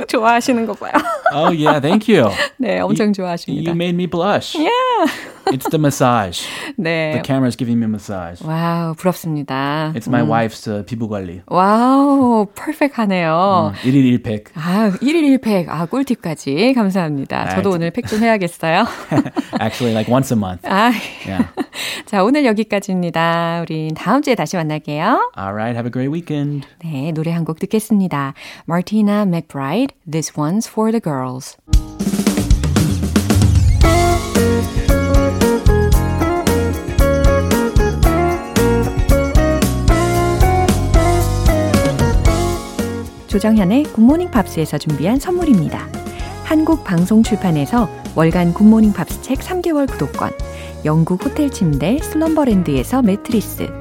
좋아하시는 0.08 0.66
거 0.66 0.74
봐요. 0.74 0.92
Oh, 1.34 1.52
yeah, 1.52 1.80
thank 1.80 2.08
you. 2.08 2.30
네, 2.60 2.80
엄청 2.80 3.08
You 3.08 3.14
좋아하십니다. 3.14 3.72
made 3.72 3.96
me 3.96 4.06
blush. 4.08 4.56
Yeah. 4.56 5.12
It's 5.52 5.68
the 5.70 5.80
massage. 5.80 6.46
네. 6.78 7.14
The 7.14 7.22
camera's 7.24 7.56
giving 7.58 7.80
me 7.80 7.86
a 7.86 7.90
massage. 7.90 8.44
와우, 8.46 8.94
부럽습니다. 8.96 9.92
It's 9.96 10.08
my 10.08 10.22
wife's 10.24 10.68
uh, 10.68 10.84
피부 10.86 11.08
관리. 11.10 11.42
와우, 11.48 12.46
퍼펙하네요. 12.56 13.74
1일 13.84 14.22
1팩. 14.22 14.46
아, 14.56 14.92
1일 15.02 15.40
1팩. 15.40 15.66
아, 15.70 15.86
꿀팁까지. 15.86 16.74
감사합니다. 16.76 17.50
저도 17.56 17.72
아, 17.72 17.76
오늘 17.76 17.92
팩 17.92 18.06
좀 18.08 18.22
해야겠어요. 18.24 18.86
Actually, 19.60 19.94
like 19.94 20.08
once 20.14 20.32
a 20.32 20.38
month. 20.38 20.68
아, 20.68 20.92
Yeah. 21.26 21.48
자, 22.06 22.24
오늘 22.24 22.46
여기까지입니다. 22.46 23.62
우린 23.62 23.94
다음 23.94 24.22
주에 24.22 24.36
다시 24.36 24.56
만날게요. 24.58 25.32
All 25.38 25.54
right. 25.54 25.76
Have 25.76 25.88
a 25.88 25.92
great 25.92 26.12
weekend. 26.12 26.68
네, 26.84 27.12
노래 27.14 27.32
한 27.32 27.46
곡 27.46 27.60
듣겠습니다. 27.60 28.34
Martina 28.68 29.11
McBride, 29.12 29.92
This 30.10 30.34
One's 30.36 30.68
for 30.68 30.92
the 30.92 31.02
Girls. 31.02 31.58
조정현의 43.28 43.84
굿모닝 43.84 44.32
팝스에서 44.32 44.78
준비한 44.78 45.20
선물입니다. 45.20 45.88
한국 46.44 46.84
방송 46.84 47.24
출판에서 47.24 47.90
월간 48.16 48.54
굿모닝 48.54 48.92
팝스 48.92 49.22
책 49.22 49.40
3개월 49.40 49.90
구독권, 49.90 50.32
영국 50.84 51.24
호텔 51.24 51.50
침대 51.50 52.00
슬럼버랜드에서 52.00 53.02
매트리스, 53.02 53.81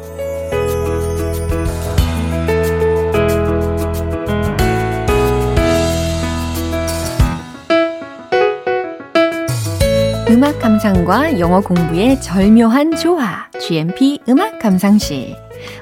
음악 10.31 10.59
감상과 10.59 11.39
영어 11.41 11.59
공부의 11.59 12.21
절묘한 12.21 12.95
조화. 12.95 13.49
GMP 13.59 14.17
음악 14.29 14.59
감상실. 14.59 15.35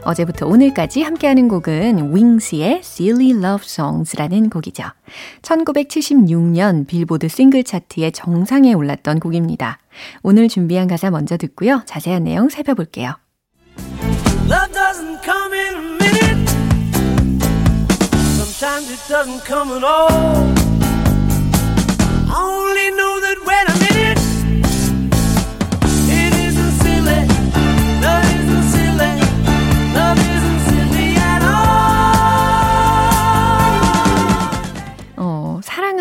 어제부터 0.04 0.48
오늘까지 0.48 1.04
함께하는 1.04 1.48
곡은 1.48 2.16
윙스의 2.16 2.80
Silly 2.84 3.30
Love 3.30 3.64
Songs라는 3.64 4.50
곡이죠. 4.50 4.86
1976년 5.44 6.88
빌보드 6.88 7.28
싱글 7.28 7.64
차트의 7.64 8.12
정상에 8.12 8.74
올랐던 8.74 9.20
곡입니다. 9.20 9.78
오늘 10.24 10.50
준비한 10.50 10.88
가사 10.88 11.12
먼저 11.12 11.38
듣고요. 11.38 11.84
자세한 11.86 12.24
내용 12.24 12.50
살펴볼게요. 12.50 13.14
Love 14.50 14.74
doesn't 14.74 15.24
come 15.24 15.54
in 15.54 15.76
a 15.76 15.82
minute. 16.02 16.50
Sometimes 18.34 18.90
it 18.90 19.00
doesn't 19.08 19.46
come 19.46 19.72
at 19.78 19.84
all. 19.84 20.49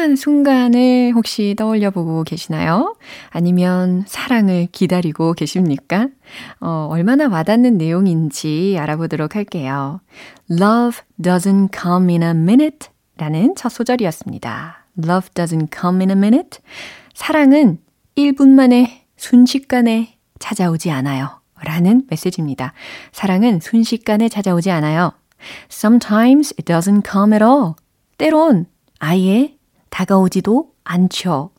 사랑한 0.09 0.17
순간을 0.17 1.13
혹시 1.15 1.55
떠올려 1.57 1.91
보고 1.91 2.25
계시나요? 2.25 2.97
아니면 3.29 4.05
사랑을 4.07 4.67
기다리고 4.73 5.35
계십니까? 5.35 6.09
어, 6.61 6.89
얼마나 6.91 7.29
와닿는 7.29 7.77
내용인지 7.77 8.77
알아보도록 8.79 9.37
할게요. 9.37 10.01
Love 10.51 11.01
doesn't 11.21 11.79
come 11.79 12.09
in 12.09 12.23
a 12.23 12.31
minute 12.31 12.89
라는 13.19 13.55
첫 13.55 13.69
소절이었습니다. 13.69 14.87
Love 15.05 15.29
doesn't 15.35 15.69
come 15.79 16.01
in 16.01 16.11
a 16.11 16.17
minute. 16.17 16.61
사랑은 17.13 17.79
1분 18.17 18.49
만에 18.49 19.05
순식간에 19.19 20.17
찾아오지 20.39 20.91
않아요. 20.91 21.41
라는 21.61 22.05
메시지입니다. 22.09 22.73
사랑은 23.13 23.61
순식간에 23.61 24.31
찾아오지 24.31 24.71
않아요. 24.71 25.13
Sometimes 25.71 26.55
it 26.59 26.73
doesn't 26.73 27.03
come 27.09 27.35
at 27.35 27.45
all. 27.45 27.75
때론 28.17 28.67
아예 29.01 29.58
다가오지도 29.91 30.73
않죠. 30.85 31.51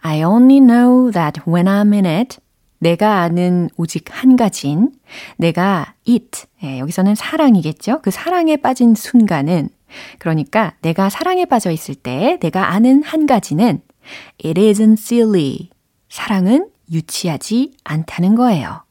I 0.00 0.22
only 0.22 0.60
know 0.60 1.10
that 1.12 1.40
when 1.46 1.66
I'm 1.66 1.92
in 1.92 2.06
it, 2.06 2.38
내가 2.78 3.20
아는 3.20 3.70
오직 3.76 4.06
한 4.10 4.36
가지인 4.36 4.90
내가 5.36 5.94
it, 6.08 6.46
예, 6.64 6.80
여기서는 6.80 7.14
사랑이겠죠. 7.14 8.00
그 8.02 8.10
사랑에 8.10 8.56
빠진 8.56 8.94
순간은 8.96 9.68
그러니까 10.18 10.74
내가 10.82 11.08
사랑에 11.08 11.44
빠져 11.44 11.70
있을 11.70 11.94
때 11.94 12.38
내가 12.40 12.72
아는 12.72 13.02
한 13.04 13.26
가지는 13.26 13.80
it 14.44 14.60
isn't 14.60 14.98
silly. 14.98 15.70
사랑은 16.08 16.68
유치하지 16.90 17.72
않다는 17.84 18.34
거예요. 18.34 18.82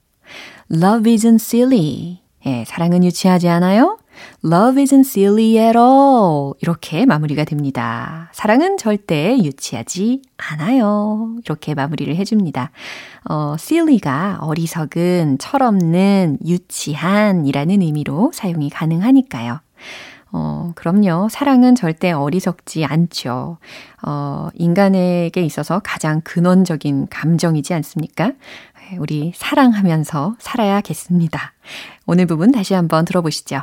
Love 0.71 1.13
isn't 1.13 1.35
silly. 1.35 2.21
예, 2.45 2.63
사랑은 2.65 3.03
유치하지 3.03 3.49
않아요? 3.49 3.99
Love 4.43 4.83
isn't 4.83 5.05
silly 5.05 5.57
at 5.57 5.77
all. 5.77 6.53
이렇게 6.61 7.05
마무리가 7.05 7.43
됩니다. 7.43 8.29
사랑은 8.33 8.77
절대 8.77 9.37
유치하지 9.37 10.21
않아요. 10.37 11.35
이렇게 11.45 11.73
마무리를 11.73 12.15
해줍니다. 12.15 12.71
어, 13.29 13.55
silly가 13.57 14.39
어리석은, 14.41 15.37
철없는, 15.37 16.39
유치한이라는 16.45 17.81
의미로 17.81 18.31
사용이 18.33 18.69
가능하니까요. 18.69 19.59
어, 20.33 20.71
그럼요. 20.75 21.27
사랑은 21.29 21.75
절대 21.75 22.11
어리석지 22.11 22.85
않죠. 22.85 23.57
어, 24.03 24.49
인간에게 24.53 25.41
있어서 25.43 25.81
가장 25.83 26.21
근원적인 26.21 27.07
감정이지 27.09 27.73
않습니까? 27.75 28.31
우리 28.99 29.31
사랑하면서 29.35 30.35
살아야겠습니다. 30.39 31.53
오늘 32.05 32.25
부분 32.25 32.51
다시 32.51 32.73
한번 32.73 33.05
들어보시죠. 33.05 33.61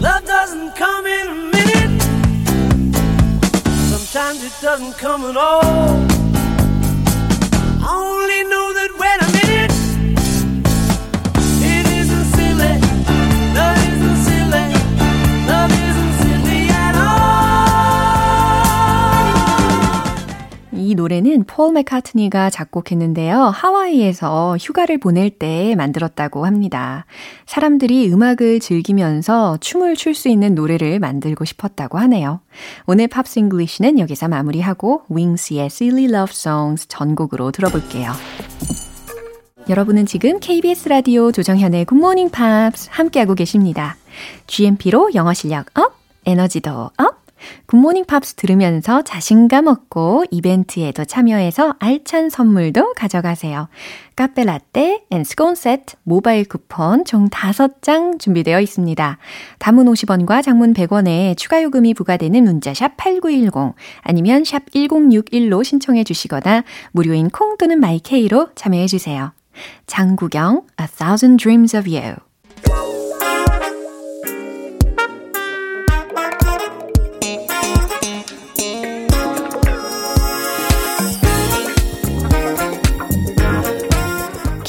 Love 0.00 0.24
doesn't 0.24 0.74
come 0.76 1.06
in 1.06 1.28
a 1.28 1.34
minute. 1.34 2.02
Sometimes 3.90 4.42
it 4.44 4.52
doesn't 4.60 4.94
come 4.98 5.24
at 5.24 5.36
all. 5.36 6.19
노래는 21.00 21.44
폴 21.44 21.72
맥카트니가 21.72 22.50
작곡했는데요. 22.50 23.38
하와이에서 23.38 24.58
휴가를 24.60 24.98
보낼 24.98 25.30
때 25.30 25.74
만들었다고 25.74 26.44
합니다. 26.44 27.06
사람들이 27.46 28.12
음악을 28.12 28.60
즐기면서 28.60 29.56
춤을 29.60 29.96
출 29.96 30.10
수 30.10 30.28
있는 30.28 30.54
노래를 30.54 30.98
만들고 30.98 31.46
싶었다고 31.46 31.96
하네요. 32.00 32.40
오늘 32.84 33.06
Pops 33.08 33.38
English는 33.38 33.98
여기서 34.00 34.28
마무리하고 34.28 35.04
윙스의 35.08 35.66
Silly 35.66 36.04
Love 36.04 36.32
Songs 36.34 36.86
전곡으로 36.88 37.52
들어볼게요. 37.52 38.12
여러분은 39.70 40.04
지금 40.04 40.40
KBS 40.40 40.88
라디오 40.88 41.32
조정현의 41.32 41.86
굿모닝 41.86 42.28
팝스 42.30 42.88
함께하고 42.90 43.34
계십니다. 43.34 43.96
GMP로 44.48 45.12
영어 45.14 45.32
실력 45.32 45.66
up, 45.78 45.94
에너지도 46.26 46.90
up, 46.98 47.19
굿모닝 47.66 48.04
팝스 48.06 48.34
들으면서 48.34 49.02
자신감 49.02 49.66
얻고 49.66 50.24
이벤트에도 50.30 51.04
참여해서 51.04 51.74
알찬 51.78 52.30
선물도 52.30 52.94
가져가세요. 52.94 53.68
카페 54.16 54.44
라떼 54.44 55.04
and 55.10 55.24
스콘 55.24 55.54
세트 55.54 55.96
모바일 56.02 56.44
쿠폰 56.44 57.04
총 57.04 57.28
5장 57.28 58.18
준비되어 58.18 58.60
있습니다. 58.60 59.18
단문 59.58 59.86
50원과 59.86 60.42
장문 60.42 60.74
100원에 60.74 61.36
추가 61.36 61.62
요금이 61.62 61.94
부과되는 61.94 62.44
문자 62.44 62.74
샵 62.74 62.96
8910 62.96 63.74
아니면 64.02 64.44
샵 64.44 64.66
1061로 64.70 65.64
신청해 65.64 66.04
주시거나 66.04 66.64
무료인 66.92 67.30
콩 67.30 67.56
또는 67.56 67.80
마이케이로 67.80 68.50
참여해 68.54 68.86
주세요. 68.86 69.32
장국영 69.86 70.62
A 70.80 70.86
Thousand 70.86 71.42
Dreams 71.42 71.76
of 71.76 71.88
You 71.88 72.16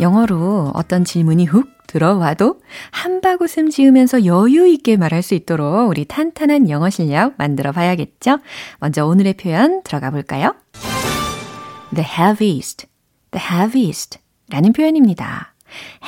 영어로 0.00 0.72
어떤 0.74 1.04
질문이 1.04 1.46
훅 1.46 1.76
들어와도 1.86 2.60
한바구음 2.90 3.70
지으면서 3.70 4.24
여유 4.24 4.66
있게 4.66 4.96
말할 4.96 5.22
수 5.22 5.34
있도록 5.34 5.88
우리 5.88 6.04
탄탄한 6.04 6.68
영어 6.68 6.90
실력 6.90 7.34
만들어 7.38 7.72
봐야겠죠? 7.72 8.38
먼저 8.80 9.06
오늘의 9.06 9.34
표현 9.34 9.82
들어가 9.82 10.10
볼까요? 10.10 10.54
The 11.94 12.06
heaviest, 12.06 12.86
the 13.30 13.44
heaviest 13.46 14.18
라는 14.50 14.72
표현입니다. 14.72 15.55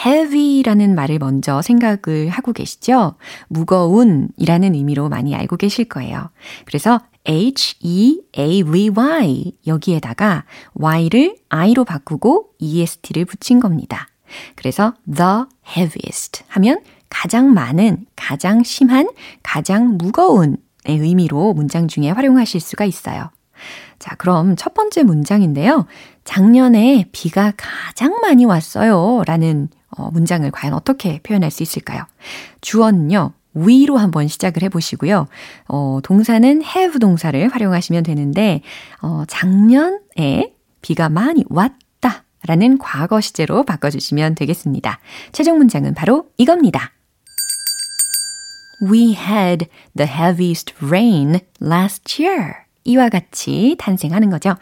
Heavy라는 0.04 0.94
말을 0.94 1.18
먼저 1.18 1.61
생각을 1.62 2.28
하고 2.31 2.52
계시죠? 2.52 3.14
무거운 3.48 4.28
이라는 4.37 4.74
의미로 4.74 5.09
많이 5.09 5.35
알고 5.35 5.57
계실 5.57 5.87
거예요. 5.87 6.31
그래서 6.64 7.00
H-E-A-V-Y 7.26 8.72
여기에다가 9.66 10.44
Y를 10.74 11.37
I로 11.48 11.85
바꾸고 11.85 12.50
EST를 12.59 13.24
붙인 13.24 13.61
겁니다. 13.61 14.09
그래서 14.57 14.94
the 15.07 15.44
heaviest 15.76 16.44
하면 16.48 16.81
가장 17.11 17.52
많은, 17.54 18.07
가장 18.16 18.62
심한, 18.62 19.09
가장 19.42 19.96
무거운 19.96 20.57
의 20.85 20.98
의미로 20.98 21.52
문장 21.52 21.88
중에 21.88 22.11
활용하실 22.11 22.61
수가 22.61 22.85
있어요. 22.85 23.31
자, 23.99 24.14
그럼 24.16 24.57
첫 24.57 24.75
번째 24.75 25.03
문장인데요. 25.03 25.87
작년에 26.25 27.07
비가 27.12 27.53
가장 27.57 28.18
많이 28.21 28.44
왔어요. 28.44 29.23
라는 29.27 29.68
어, 29.90 30.11
문장을 30.11 30.49
과연 30.51 30.75
어떻게 30.75 31.21
표현할 31.21 31.51
수 31.51 31.62
있을까요? 31.62 32.05
주어는요, 32.61 33.33
위로 33.55 33.97
한번 33.97 34.29
시작을 34.29 34.62
해보시고요. 34.64 35.27
어, 35.68 35.99
동사는 36.03 36.62
have 36.62 36.99
동사를 36.99 37.49
활용하시면 37.49 38.03
되는데, 38.03 38.62
어, 39.01 39.25
작년에 39.27 40.55
비가 40.83 41.09
많이 41.09 41.44
왔다 41.49 42.25
라는 42.47 42.79
과거 42.79 43.21
시제로 43.21 43.64
바꿔주시면 43.64 44.35
되겠습니다. 44.35 45.01
최종 45.33 45.59
문장은 45.59 45.94
바로 45.94 46.29
이겁니다. 46.37 46.92
We 48.81 49.14
had 49.14 49.66
the 49.97 50.09
heaviest 50.09 50.75
rain 50.81 51.40
last 51.61 52.23
year. 52.23 52.67
이와 52.88 53.11
같이 53.11 53.77
탄생하는 53.79 54.31
거죠. 54.31 54.55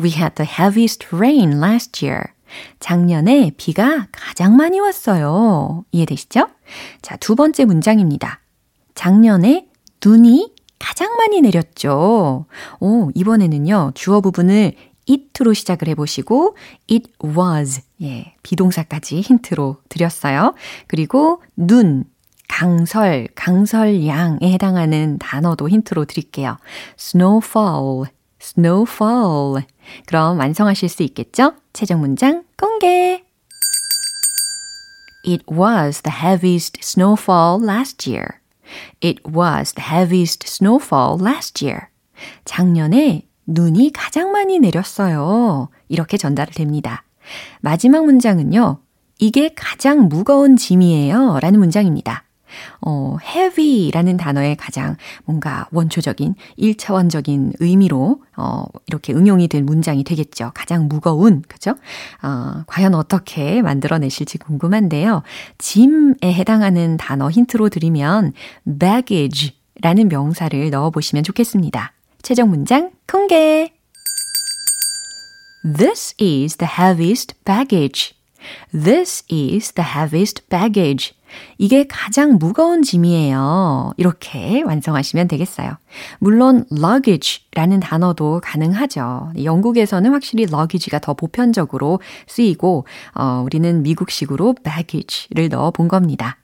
We 0.00 0.10
had 0.10 0.34
the 0.36 0.50
heaviest 0.50 1.08
rain 1.14 1.62
last 1.62 2.04
year. 2.04 2.24
작년에 2.80 3.52
비가 3.56 4.06
가장 4.10 4.56
많이 4.56 4.80
왔어요. 4.80 5.84
이해되시죠? 5.92 6.48
자, 7.02 7.16
두 7.16 7.34
번째 7.34 7.64
문장입니다. 7.64 8.40
작년에 8.94 9.68
눈이 10.04 10.54
가장 10.78 11.16
많이 11.16 11.40
내렸죠. 11.40 12.46
오, 12.80 13.10
이번에는요, 13.14 13.92
주어 13.94 14.20
부분을 14.20 14.74
it로 15.06 15.52
시작을 15.52 15.88
해보시고, 15.88 16.56
it 16.90 17.10
was, 17.22 17.82
예, 18.02 18.34
비동사까지 18.42 19.20
힌트로 19.20 19.78
드렸어요. 19.88 20.54
그리고 20.86 21.42
눈, 21.56 22.04
강설, 22.48 23.28
강설양에 23.34 24.38
해당하는 24.42 25.18
단어도 25.18 25.68
힌트로 25.68 26.04
드릴게요. 26.04 26.56
snowfall, 26.98 28.06
snowfall. 28.40 29.66
그럼 30.06 30.38
완성하실 30.38 30.88
수 30.88 31.02
있겠죠? 31.02 31.54
최종 31.72 32.00
문장 32.00 32.44
공개! 32.56 33.24
It 35.26 35.44
was 35.50 36.02
the 36.02 36.14
heaviest 36.14 36.78
snowfall 36.82 37.62
last 37.62 38.08
year. 38.08 38.40
It 39.02 39.22
was 39.26 39.72
the 39.72 39.88
heaviest 39.88 40.46
snowfall 40.46 41.18
last 41.20 41.64
year. 41.64 41.88
작년에 42.44 43.26
눈이 43.46 43.92
가장 43.92 44.32
많이 44.32 44.58
내렸어요. 44.58 45.68
이렇게 45.88 46.16
전달이 46.16 46.52
됩니다. 46.52 47.04
마지막 47.60 48.04
문장은요. 48.04 48.78
이게 49.18 49.50
가장 49.54 50.08
무거운 50.08 50.56
짐이에요. 50.56 51.38
라는 51.40 51.58
문장입니다. 51.58 52.23
어, 52.80 53.16
heavy라는 53.22 54.16
단어의 54.16 54.56
가장 54.56 54.96
뭔가 55.24 55.66
원초적인, 55.72 56.34
1차원적인 56.58 57.54
의미로, 57.60 58.20
어, 58.36 58.64
이렇게 58.86 59.12
응용이 59.12 59.48
된 59.48 59.66
문장이 59.66 60.04
되겠죠. 60.04 60.52
가장 60.54 60.88
무거운, 60.88 61.42
그죠? 61.48 61.74
어, 62.22 62.62
과연 62.66 62.94
어떻게 62.94 63.62
만들어내실지 63.62 64.38
궁금한데요. 64.38 65.22
짐에 65.58 66.14
해당하는 66.24 66.96
단어 66.96 67.30
힌트로 67.30 67.68
드리면 67.68 68.32
baggage 68.78 69.52
라는 69.82 70.08
명사를 70.08 70.70
넣어보시면 70.70 71.24
좋겠습니다. 71.24 71.92
최종 72.22 72.50
문장 72.50 72.90
공개! 73.10 73.72
This 75.64 76.14
is 76.20 76.56
the 76.56 76.68
heaviest 76.68 77.34
baggage. 77.44 78.14
This 78.70 79.24
is 79.30 79.72
the 79.72 79.82
heaviest 79.82 80.46
baggage. 80.50 81.14
이게 81.58 81.86
가장 81.88 82.38
무거운 82.38 82.82
짐이에요. 82.82 83.94
이렇게 83.96 84.62
완성하시면 84.62 85.28
되겠어요. 85.28 85.76
물론 86.18 86.64
luggage라는 86.72 87.80
단어도 87.80 88.40
가능하죠. 88.42 89.32
영국에서는 89.42 90.10
확실히 90.10 90.44
luggage가 90.44 90.98
더 90.98 91.14
보편적으로 91.14 92.00
쓰이고 92.26 92.86
어, 93.14 93.42
우리는 93.44 93.82
미국식으로 93.82 94.54
baggage를 94.62 95.48
넣어 95.50 95.70
본 95.70 95.88
겁니다. 95.88 96.38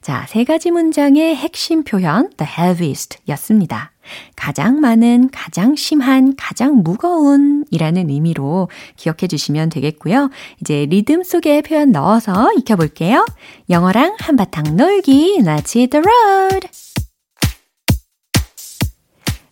자, 0.00 0.26
세 0.28 0.44
가지 0.44 0.70
문장의 0.70 1.34
핵심 1.36 1.82
표현 1.84 2.30
the 2.36 2.50
heaviest 2.58 3.18
였습니다. 3.28 3.91
가장 4.36 4.80
많은, 4.80 5.30
가장 5.30 5.76
심한, 5.76 6.34
가장 6.36 6.82
무거운 6.82 7.64
이라는 7.70 8.10
의미로 8.10 8.68
기억해 8.96 9.26
주시면 9.28 9.68
되겠고요. 9.70 10.30
이제 10.60 10.86
리듬 10.86 11.22
속에 11.22 11.62
표현 11.62 11.92
넣어서 11.92 12.52
익혀볼게요. 12.58 13.24
영어랑 13.70 14.16
한바탕 14.18 14.76
놀기, 14.76 15.38
Let's 15.40 15.76
hit 15.76 15.90
the 15.90 16.02
road! 16.04 16.68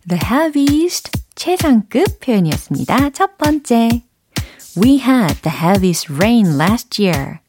The 0.09 0.21
heaviest, 0.23 1.11
최상급 1.37 2.21
표현이었습니다. 2.21 3.11
첫 3.11 3.39
번째. 3.39 4.03
We 4.77 4.99
had 4.99 5.41
the 5.43 5.57
heaviest 5.57 6.13
rain 6.13 6.57
last 6.57 7.01
year. 7.01 7.41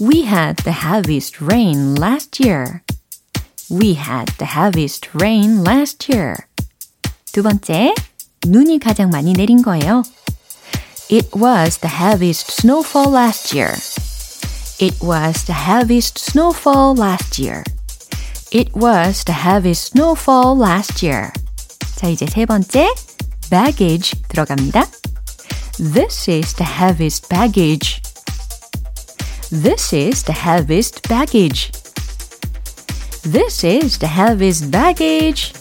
We 0.00 0.24
had 0.24 0.56
the 0.64 0.72
heaviest 0.72 1.44
rain 1.44 1.94
last 1.94 2.42
year. 2.42 2.82
We 3.69 3.95
had 3.95 4.27
the 4.37 4.45
heaviest 4.45 5.09
rain 5.13 5.63
last 5.63 6.11
year. 6.11 6.35
두 7.31 7.43
번째, 7.43 7.93
눈이 8.45 8.79
가장 8.79 9.09
많이 9.09 9.33
내린 9.33 9.61
거예요. 9.61 10.03
It 11.09 11.29
was 11.35 11.79
the 11.79 11.89
heaviest 11.89 12.51
snowfall 12.51 13.11
last 13.11 13.55
year. 13.55 13.73
It 14.79 14.97
was 15.01 15.45
the 15.45 15.53
heaviest 15.53 16.19
snowfall 16.19 16.95
last 16.95 17.39
year. 17.41 17.63
It 18.51 18.71
was 18.75 19.23
the 19.23 19.33
heaviest 19.33 19.93
snowfall 19.93 20.57
last 20.57 21.05
year. 21.05 21.31
자, 21.95 22.07
이제 22.07 22.25
세 22.25 22.45
번째, 22.45 22.93
baggage 23.49 24.13
들어갑니다. 24.29 24.85
This 25.77 26.29
is 26.29 26.53
the 26.55 26.65
heaviest 26.65 27.27
baggage. 27.29 28.01
This 29.51 29.93
is 29.93 30.23
the 30.23 30.33
heaviest 30.33 31.07
baggage. 31.07 31.71
This 33.22 33.64
is 33.66 33.98
the 33.98 34.08
heaviest 34.10 34.70
baggage. 34.70 35.52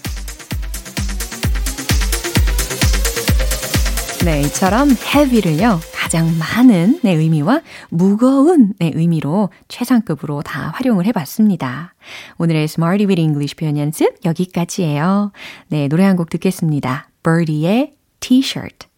네, 4.23 4.41
이처럼 4.41 4.89
heavy를요, 4.89 5.79
가장 5.93 6.37
많은 6.37 6.99
의 7.03 7.15
의미와 7.15 7.61
무거운 7.89 8.73
의 8.79 8.91
의미로 8.95 9.49
최상급으로 9.67 10.41
다 10.41 10.71
활용을 10.75 11.05
해봤습니다. 11.07 11.93
오늘의 12.37 12.63
Smarty 12.63 13.05
with 13.05 13.21
English 13.21 13.55
표현 13.55 13.77
연습 13.77 14.15
여기까지예요. 14.25 15.31
네, 15.67 15.87
노래 15.87 16.03
한 16.03 16.15
곡 16.17 16.29
듣겠습니다. 16.29 17.09
Birdie의 17.23 17.93
T-shirt. 18.19 18.88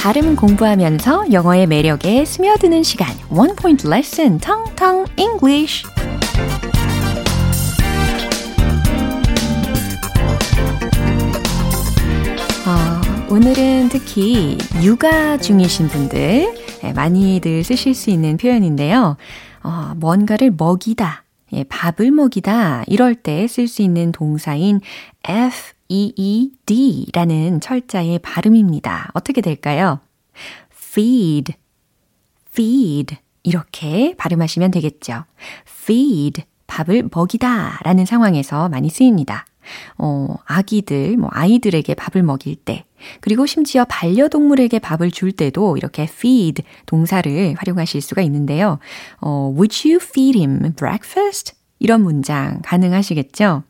발음 0.00 0.36
공부하면서 0.36 1.32
영어의 1.32 1.66
매력에 1.66 2.24
스며드는 2.24 2.82
시간 2.82 3.08
One 3.30 3.54
Point 3.56 3.86
Lesson 3.86 4.38
텅텅 4.38 5.04
English 5.16 5.84
어, 12.66 13.00
오늘은 13.30 13.88
특히 13.90 14.58
육아 14.82 15.38
중이신 15.38 15.88
분들 15.88 16.54
많이들 16.94 17.64
쓰실 17.64 17.94
수 17.94 18.10
있는 18.10 18.36
표현인데요. 18.36 19.16
어, 19.62 19.92
뭔가를 19.96 20.52
먹이다, 20.56 21.24
예, 21.52 21.64
밥을 21.64 22.10
먹이다 22.12 22.84
이럴 22.86 23.14
때 23.14 23.44
쓸 23.48 23.66
수 23.68 23.82
있는 23.82 24.12
동사인 24.12 24.80
F 25.26 25.72
E-E-D라는 25.88 27.60
철자의 27.60 28.18
발음입니다. 28.18 29.10
어떻게 29.14 29.40
될까요? 29.40 30.00
feed, 30.72 31.54
feed. 32.50 33.16
이렇게 33.42 34.14
발음하시면 34.16 34.70
되겠죠. 34.72 35.24
feed, 35.66 36.42
밥을 36.66 37.08
먹이다 37.14 37.80
라는 37.82 38.04
상황에서 38.04 38.68
많이 38.68 38.90
쓰입니다. 38.90 39.46
어, 39.96 40.34
아기들, 40.44 41.16
뭐, 41.16 41.30
아이들에게 41.32 41.94
밥을 41.94 42.22
먹일 42.22 42.56
때, 42.56 42.84
그리고 43.20 43.46
심지어 43.46 43.84
반려동물에게 43.84 44.78
밥을 44.78 45.10
줄 45.10 45.32
때도 45.32 45.76
이렇게 45.76 46.02
feed 46.04 46.62
동사를 46.86 47.54
활용하실 47.58 48.00
수가 48.00 48.22
있는데요. 48.22 48.78
어, 49.20 49.52
would 49.54 49.88
you 49.88 49.98
feed 50.02 50.38
him 50.38 50.72
breakfast? 50.74 51.57
이런 51.78 52.02
문장 52.02 52.60
가능하시겠죠? 52.62 53.62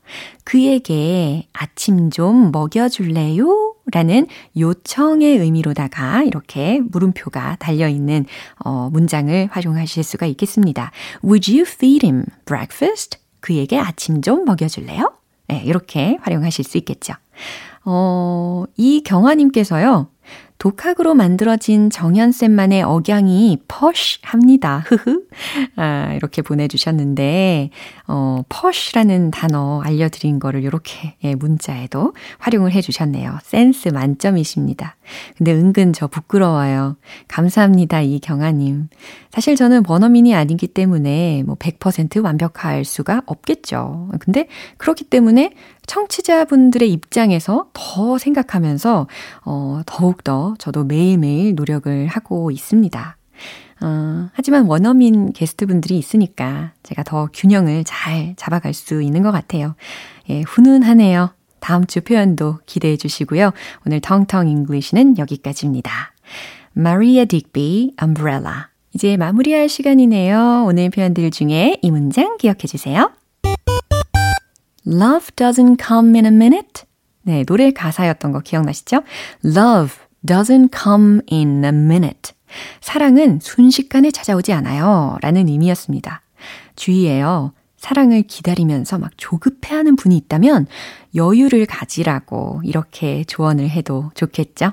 그에게 0.45 1.47
아침 1.53 2.11
좀 2.11 2.51
먹여줄래요? 2.53 3.75
라는 3.91 4.27
요청의 4.57 5.39
의미로다가 5.39 6.23
이렇게 6.23 6.81
물음표가 6.91 7.57
달려있는 7.57 8.27
어, 8.65 8.91
문장을 8.93 9.49
활용하실 9.51 10.05
수가 10.05 10.27
있겠습니다. 10.27 10.91
Would 11.25 11.51
you 11.51 11.63
feed 11.67 12.07
him 12.07 12.25
breakfast? 12.45 13.19
그에게 13.41 13.79
아침 13.79 14.21
좀 14.21 14.45
먹여줄래요? 14.45 15.13
네, 15.49 15.63
이렇게 15.65 16.19
활용하실 16.21 16.65
수 16.65 16.77
있겠죠. 16.79 17.15
어, 17.85 18.65
이 18.77 19.03
경아님께서요, 19.03 20.09
독학으로 20.59 21.15
만들어진 21.15 21.89
정연쌤만의 21.89 22.83
억양이 22.83 23.59
퍼쉬합니다. 23.69 24.83
흐흐. 24.87 25.23
아, 25.77 26.13
이렇게 26.15 26.43
보내주셨는데, 26.43 27.71
어, 28.09 28.43
퍼쉬라는 28.49 29.31
단어 29.31 29.81
알려드린 29.83 30.41
거를 30.41 30.65
이렇게 30.65 31.15
예, 31.23 31.37
문자에도 31.37 32.13
활용을 32.39 32.73
해주셨네요. 32.73 33.39
센스 33.43 33.89
만점이십니다. 33.89 34.97
근데 35.37 35.53
은근 35.53 35.93
저 35.93 36.09
부끄러워요. 36.09 36.97
감사합니다, 37.29 38.01
이경아님. 38.01 38.89
사실 39.31 39.55
저는 39.55 39.85
번어민이 39.85 40.35
아니기 40.35 40.67
때문에 40.67 41.45
뭐 41.47 41.55
100% 41.55 42.25
완벽할 42.25 42.85
수가 42.85 43.23
없겠죠. 43.27 44.11
근데 44.19 44.49
그렇기 44.79 45.05
때문에 45.05 45.53
청취자분들의 45.87 46.93
입장에서 46.93 47.69
더 47.73 48.19
생각하면서 48.19 49.07
어, 49.45 49.81
더욱더 49.87 50.48
저도 50.59 50.85
매일매일 50.85 51.55
노력을 51.55 52.07
하고 52.07 52.51
있습니다. 52.51 53.17
어, 53.81 54.29
하지만 54.33 54.67
원어민 54.67 55.33
게스트분들이 55.33 55.99
있으니까 55.99 56.73
제가 56.83 57.03
더 57.05 57.29
균형을 57.33 57.85
잘 57.85 58.35
잡아갈 58.37 58.75
수 58.75 59.03
있는 59.03 59.23
것 59.23 59.31
같아요. 59.31 59.77
예, 60.29 60.43
훈훈하네요. 60.43 61.31
다음 61.61 61.87
주 61.87 62.01
표현도 62.01 62.61
기대해 62.67 62.97
주시고요. 62.97 63.53
오늘 63.87 64.01
텅텅 64.01 64.49
English는 64.49 65.19
여기까지입니다. 65.19 66.13
Marie 66.77 67.27
Digby, 67.27 67.93
Umbrella. 68.03 68.67
이제 68.95 69.17
마무리할 69.17 69.69
시간이네요. 69.69 70.65
오늘 70.67 70.91
표현들 70.91 71.31
중에 71.31 71.79
이 71.83 71.91
문장 71.91 72.37
기억해 72.37 72.67
주세요. 72.67 73.11
Love 74.87 75.29
doesn't 75.37 75.77
come 75.85 76.15
in 76.15 76.25
a 76.25 76.33
minute. 76.33 76.85
네, 77.23 77.45
노래 77.45 77.71
가사였던 77.71 78.33
거 78.33 78.41
기억나시죠? 78.41 79.03
Love 79.45 80.08
doesn't 80.29 80.71
come 80.79 81.23
in 81.33 81.65
a 81.65 81.71
minute. 81.71 82.33
사랑은 82.81 83.41
순식간에 83.43 84.11
찾아오지 84.11 84.53
않아요. 84.53 85.17
라는 85.23 85.49
의미였습니다. 85.49 86.23
주의해요. 86.77 87.53
사랑을 87.77 88.23
기다리면서 88.23 88.99
막 88.99 89.11
조급해하는 89.17 89.97
분이 89.97 90.17
있다면 90.17 90.67
여유를 91.15 91.67
가지라고 91.67 92.61
이렇게 92.65 93.25
조언을 93.25 93.71
해도 93.71 94.11
좋겠죠? 94.15 94.73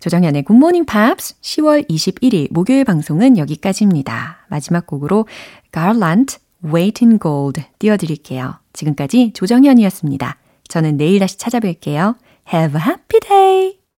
조정현의 0.00 0.44
굿모닝 0.44 0.86
팝스 0.86 1.40
10월 1.40 1.88
21일 1.88 2.48
목요일 2.50 2.84
방송은 2.84 3.36
여기까지입니다. 3.36 4.46
마지막 4.48 4.86
곡으로 4.86 5.26
Garland 5.72 6.38
Wait 6.64 7.04
in 7.04 7.18
Gold 7.18 7.62
띄워드릴게요. 7.78 8.54
지금까지 8.72 9.32
조정현이었습니다. 9.34 10.38
저는 10.68 10.96
내일 10.96 11.18
다시 11.18 11.36
찾아뵐게요. 11.36 12.16
Have 12.52 12.80
a 12.80 12.86
happy 12.86 13.20
day! 13.20 13.79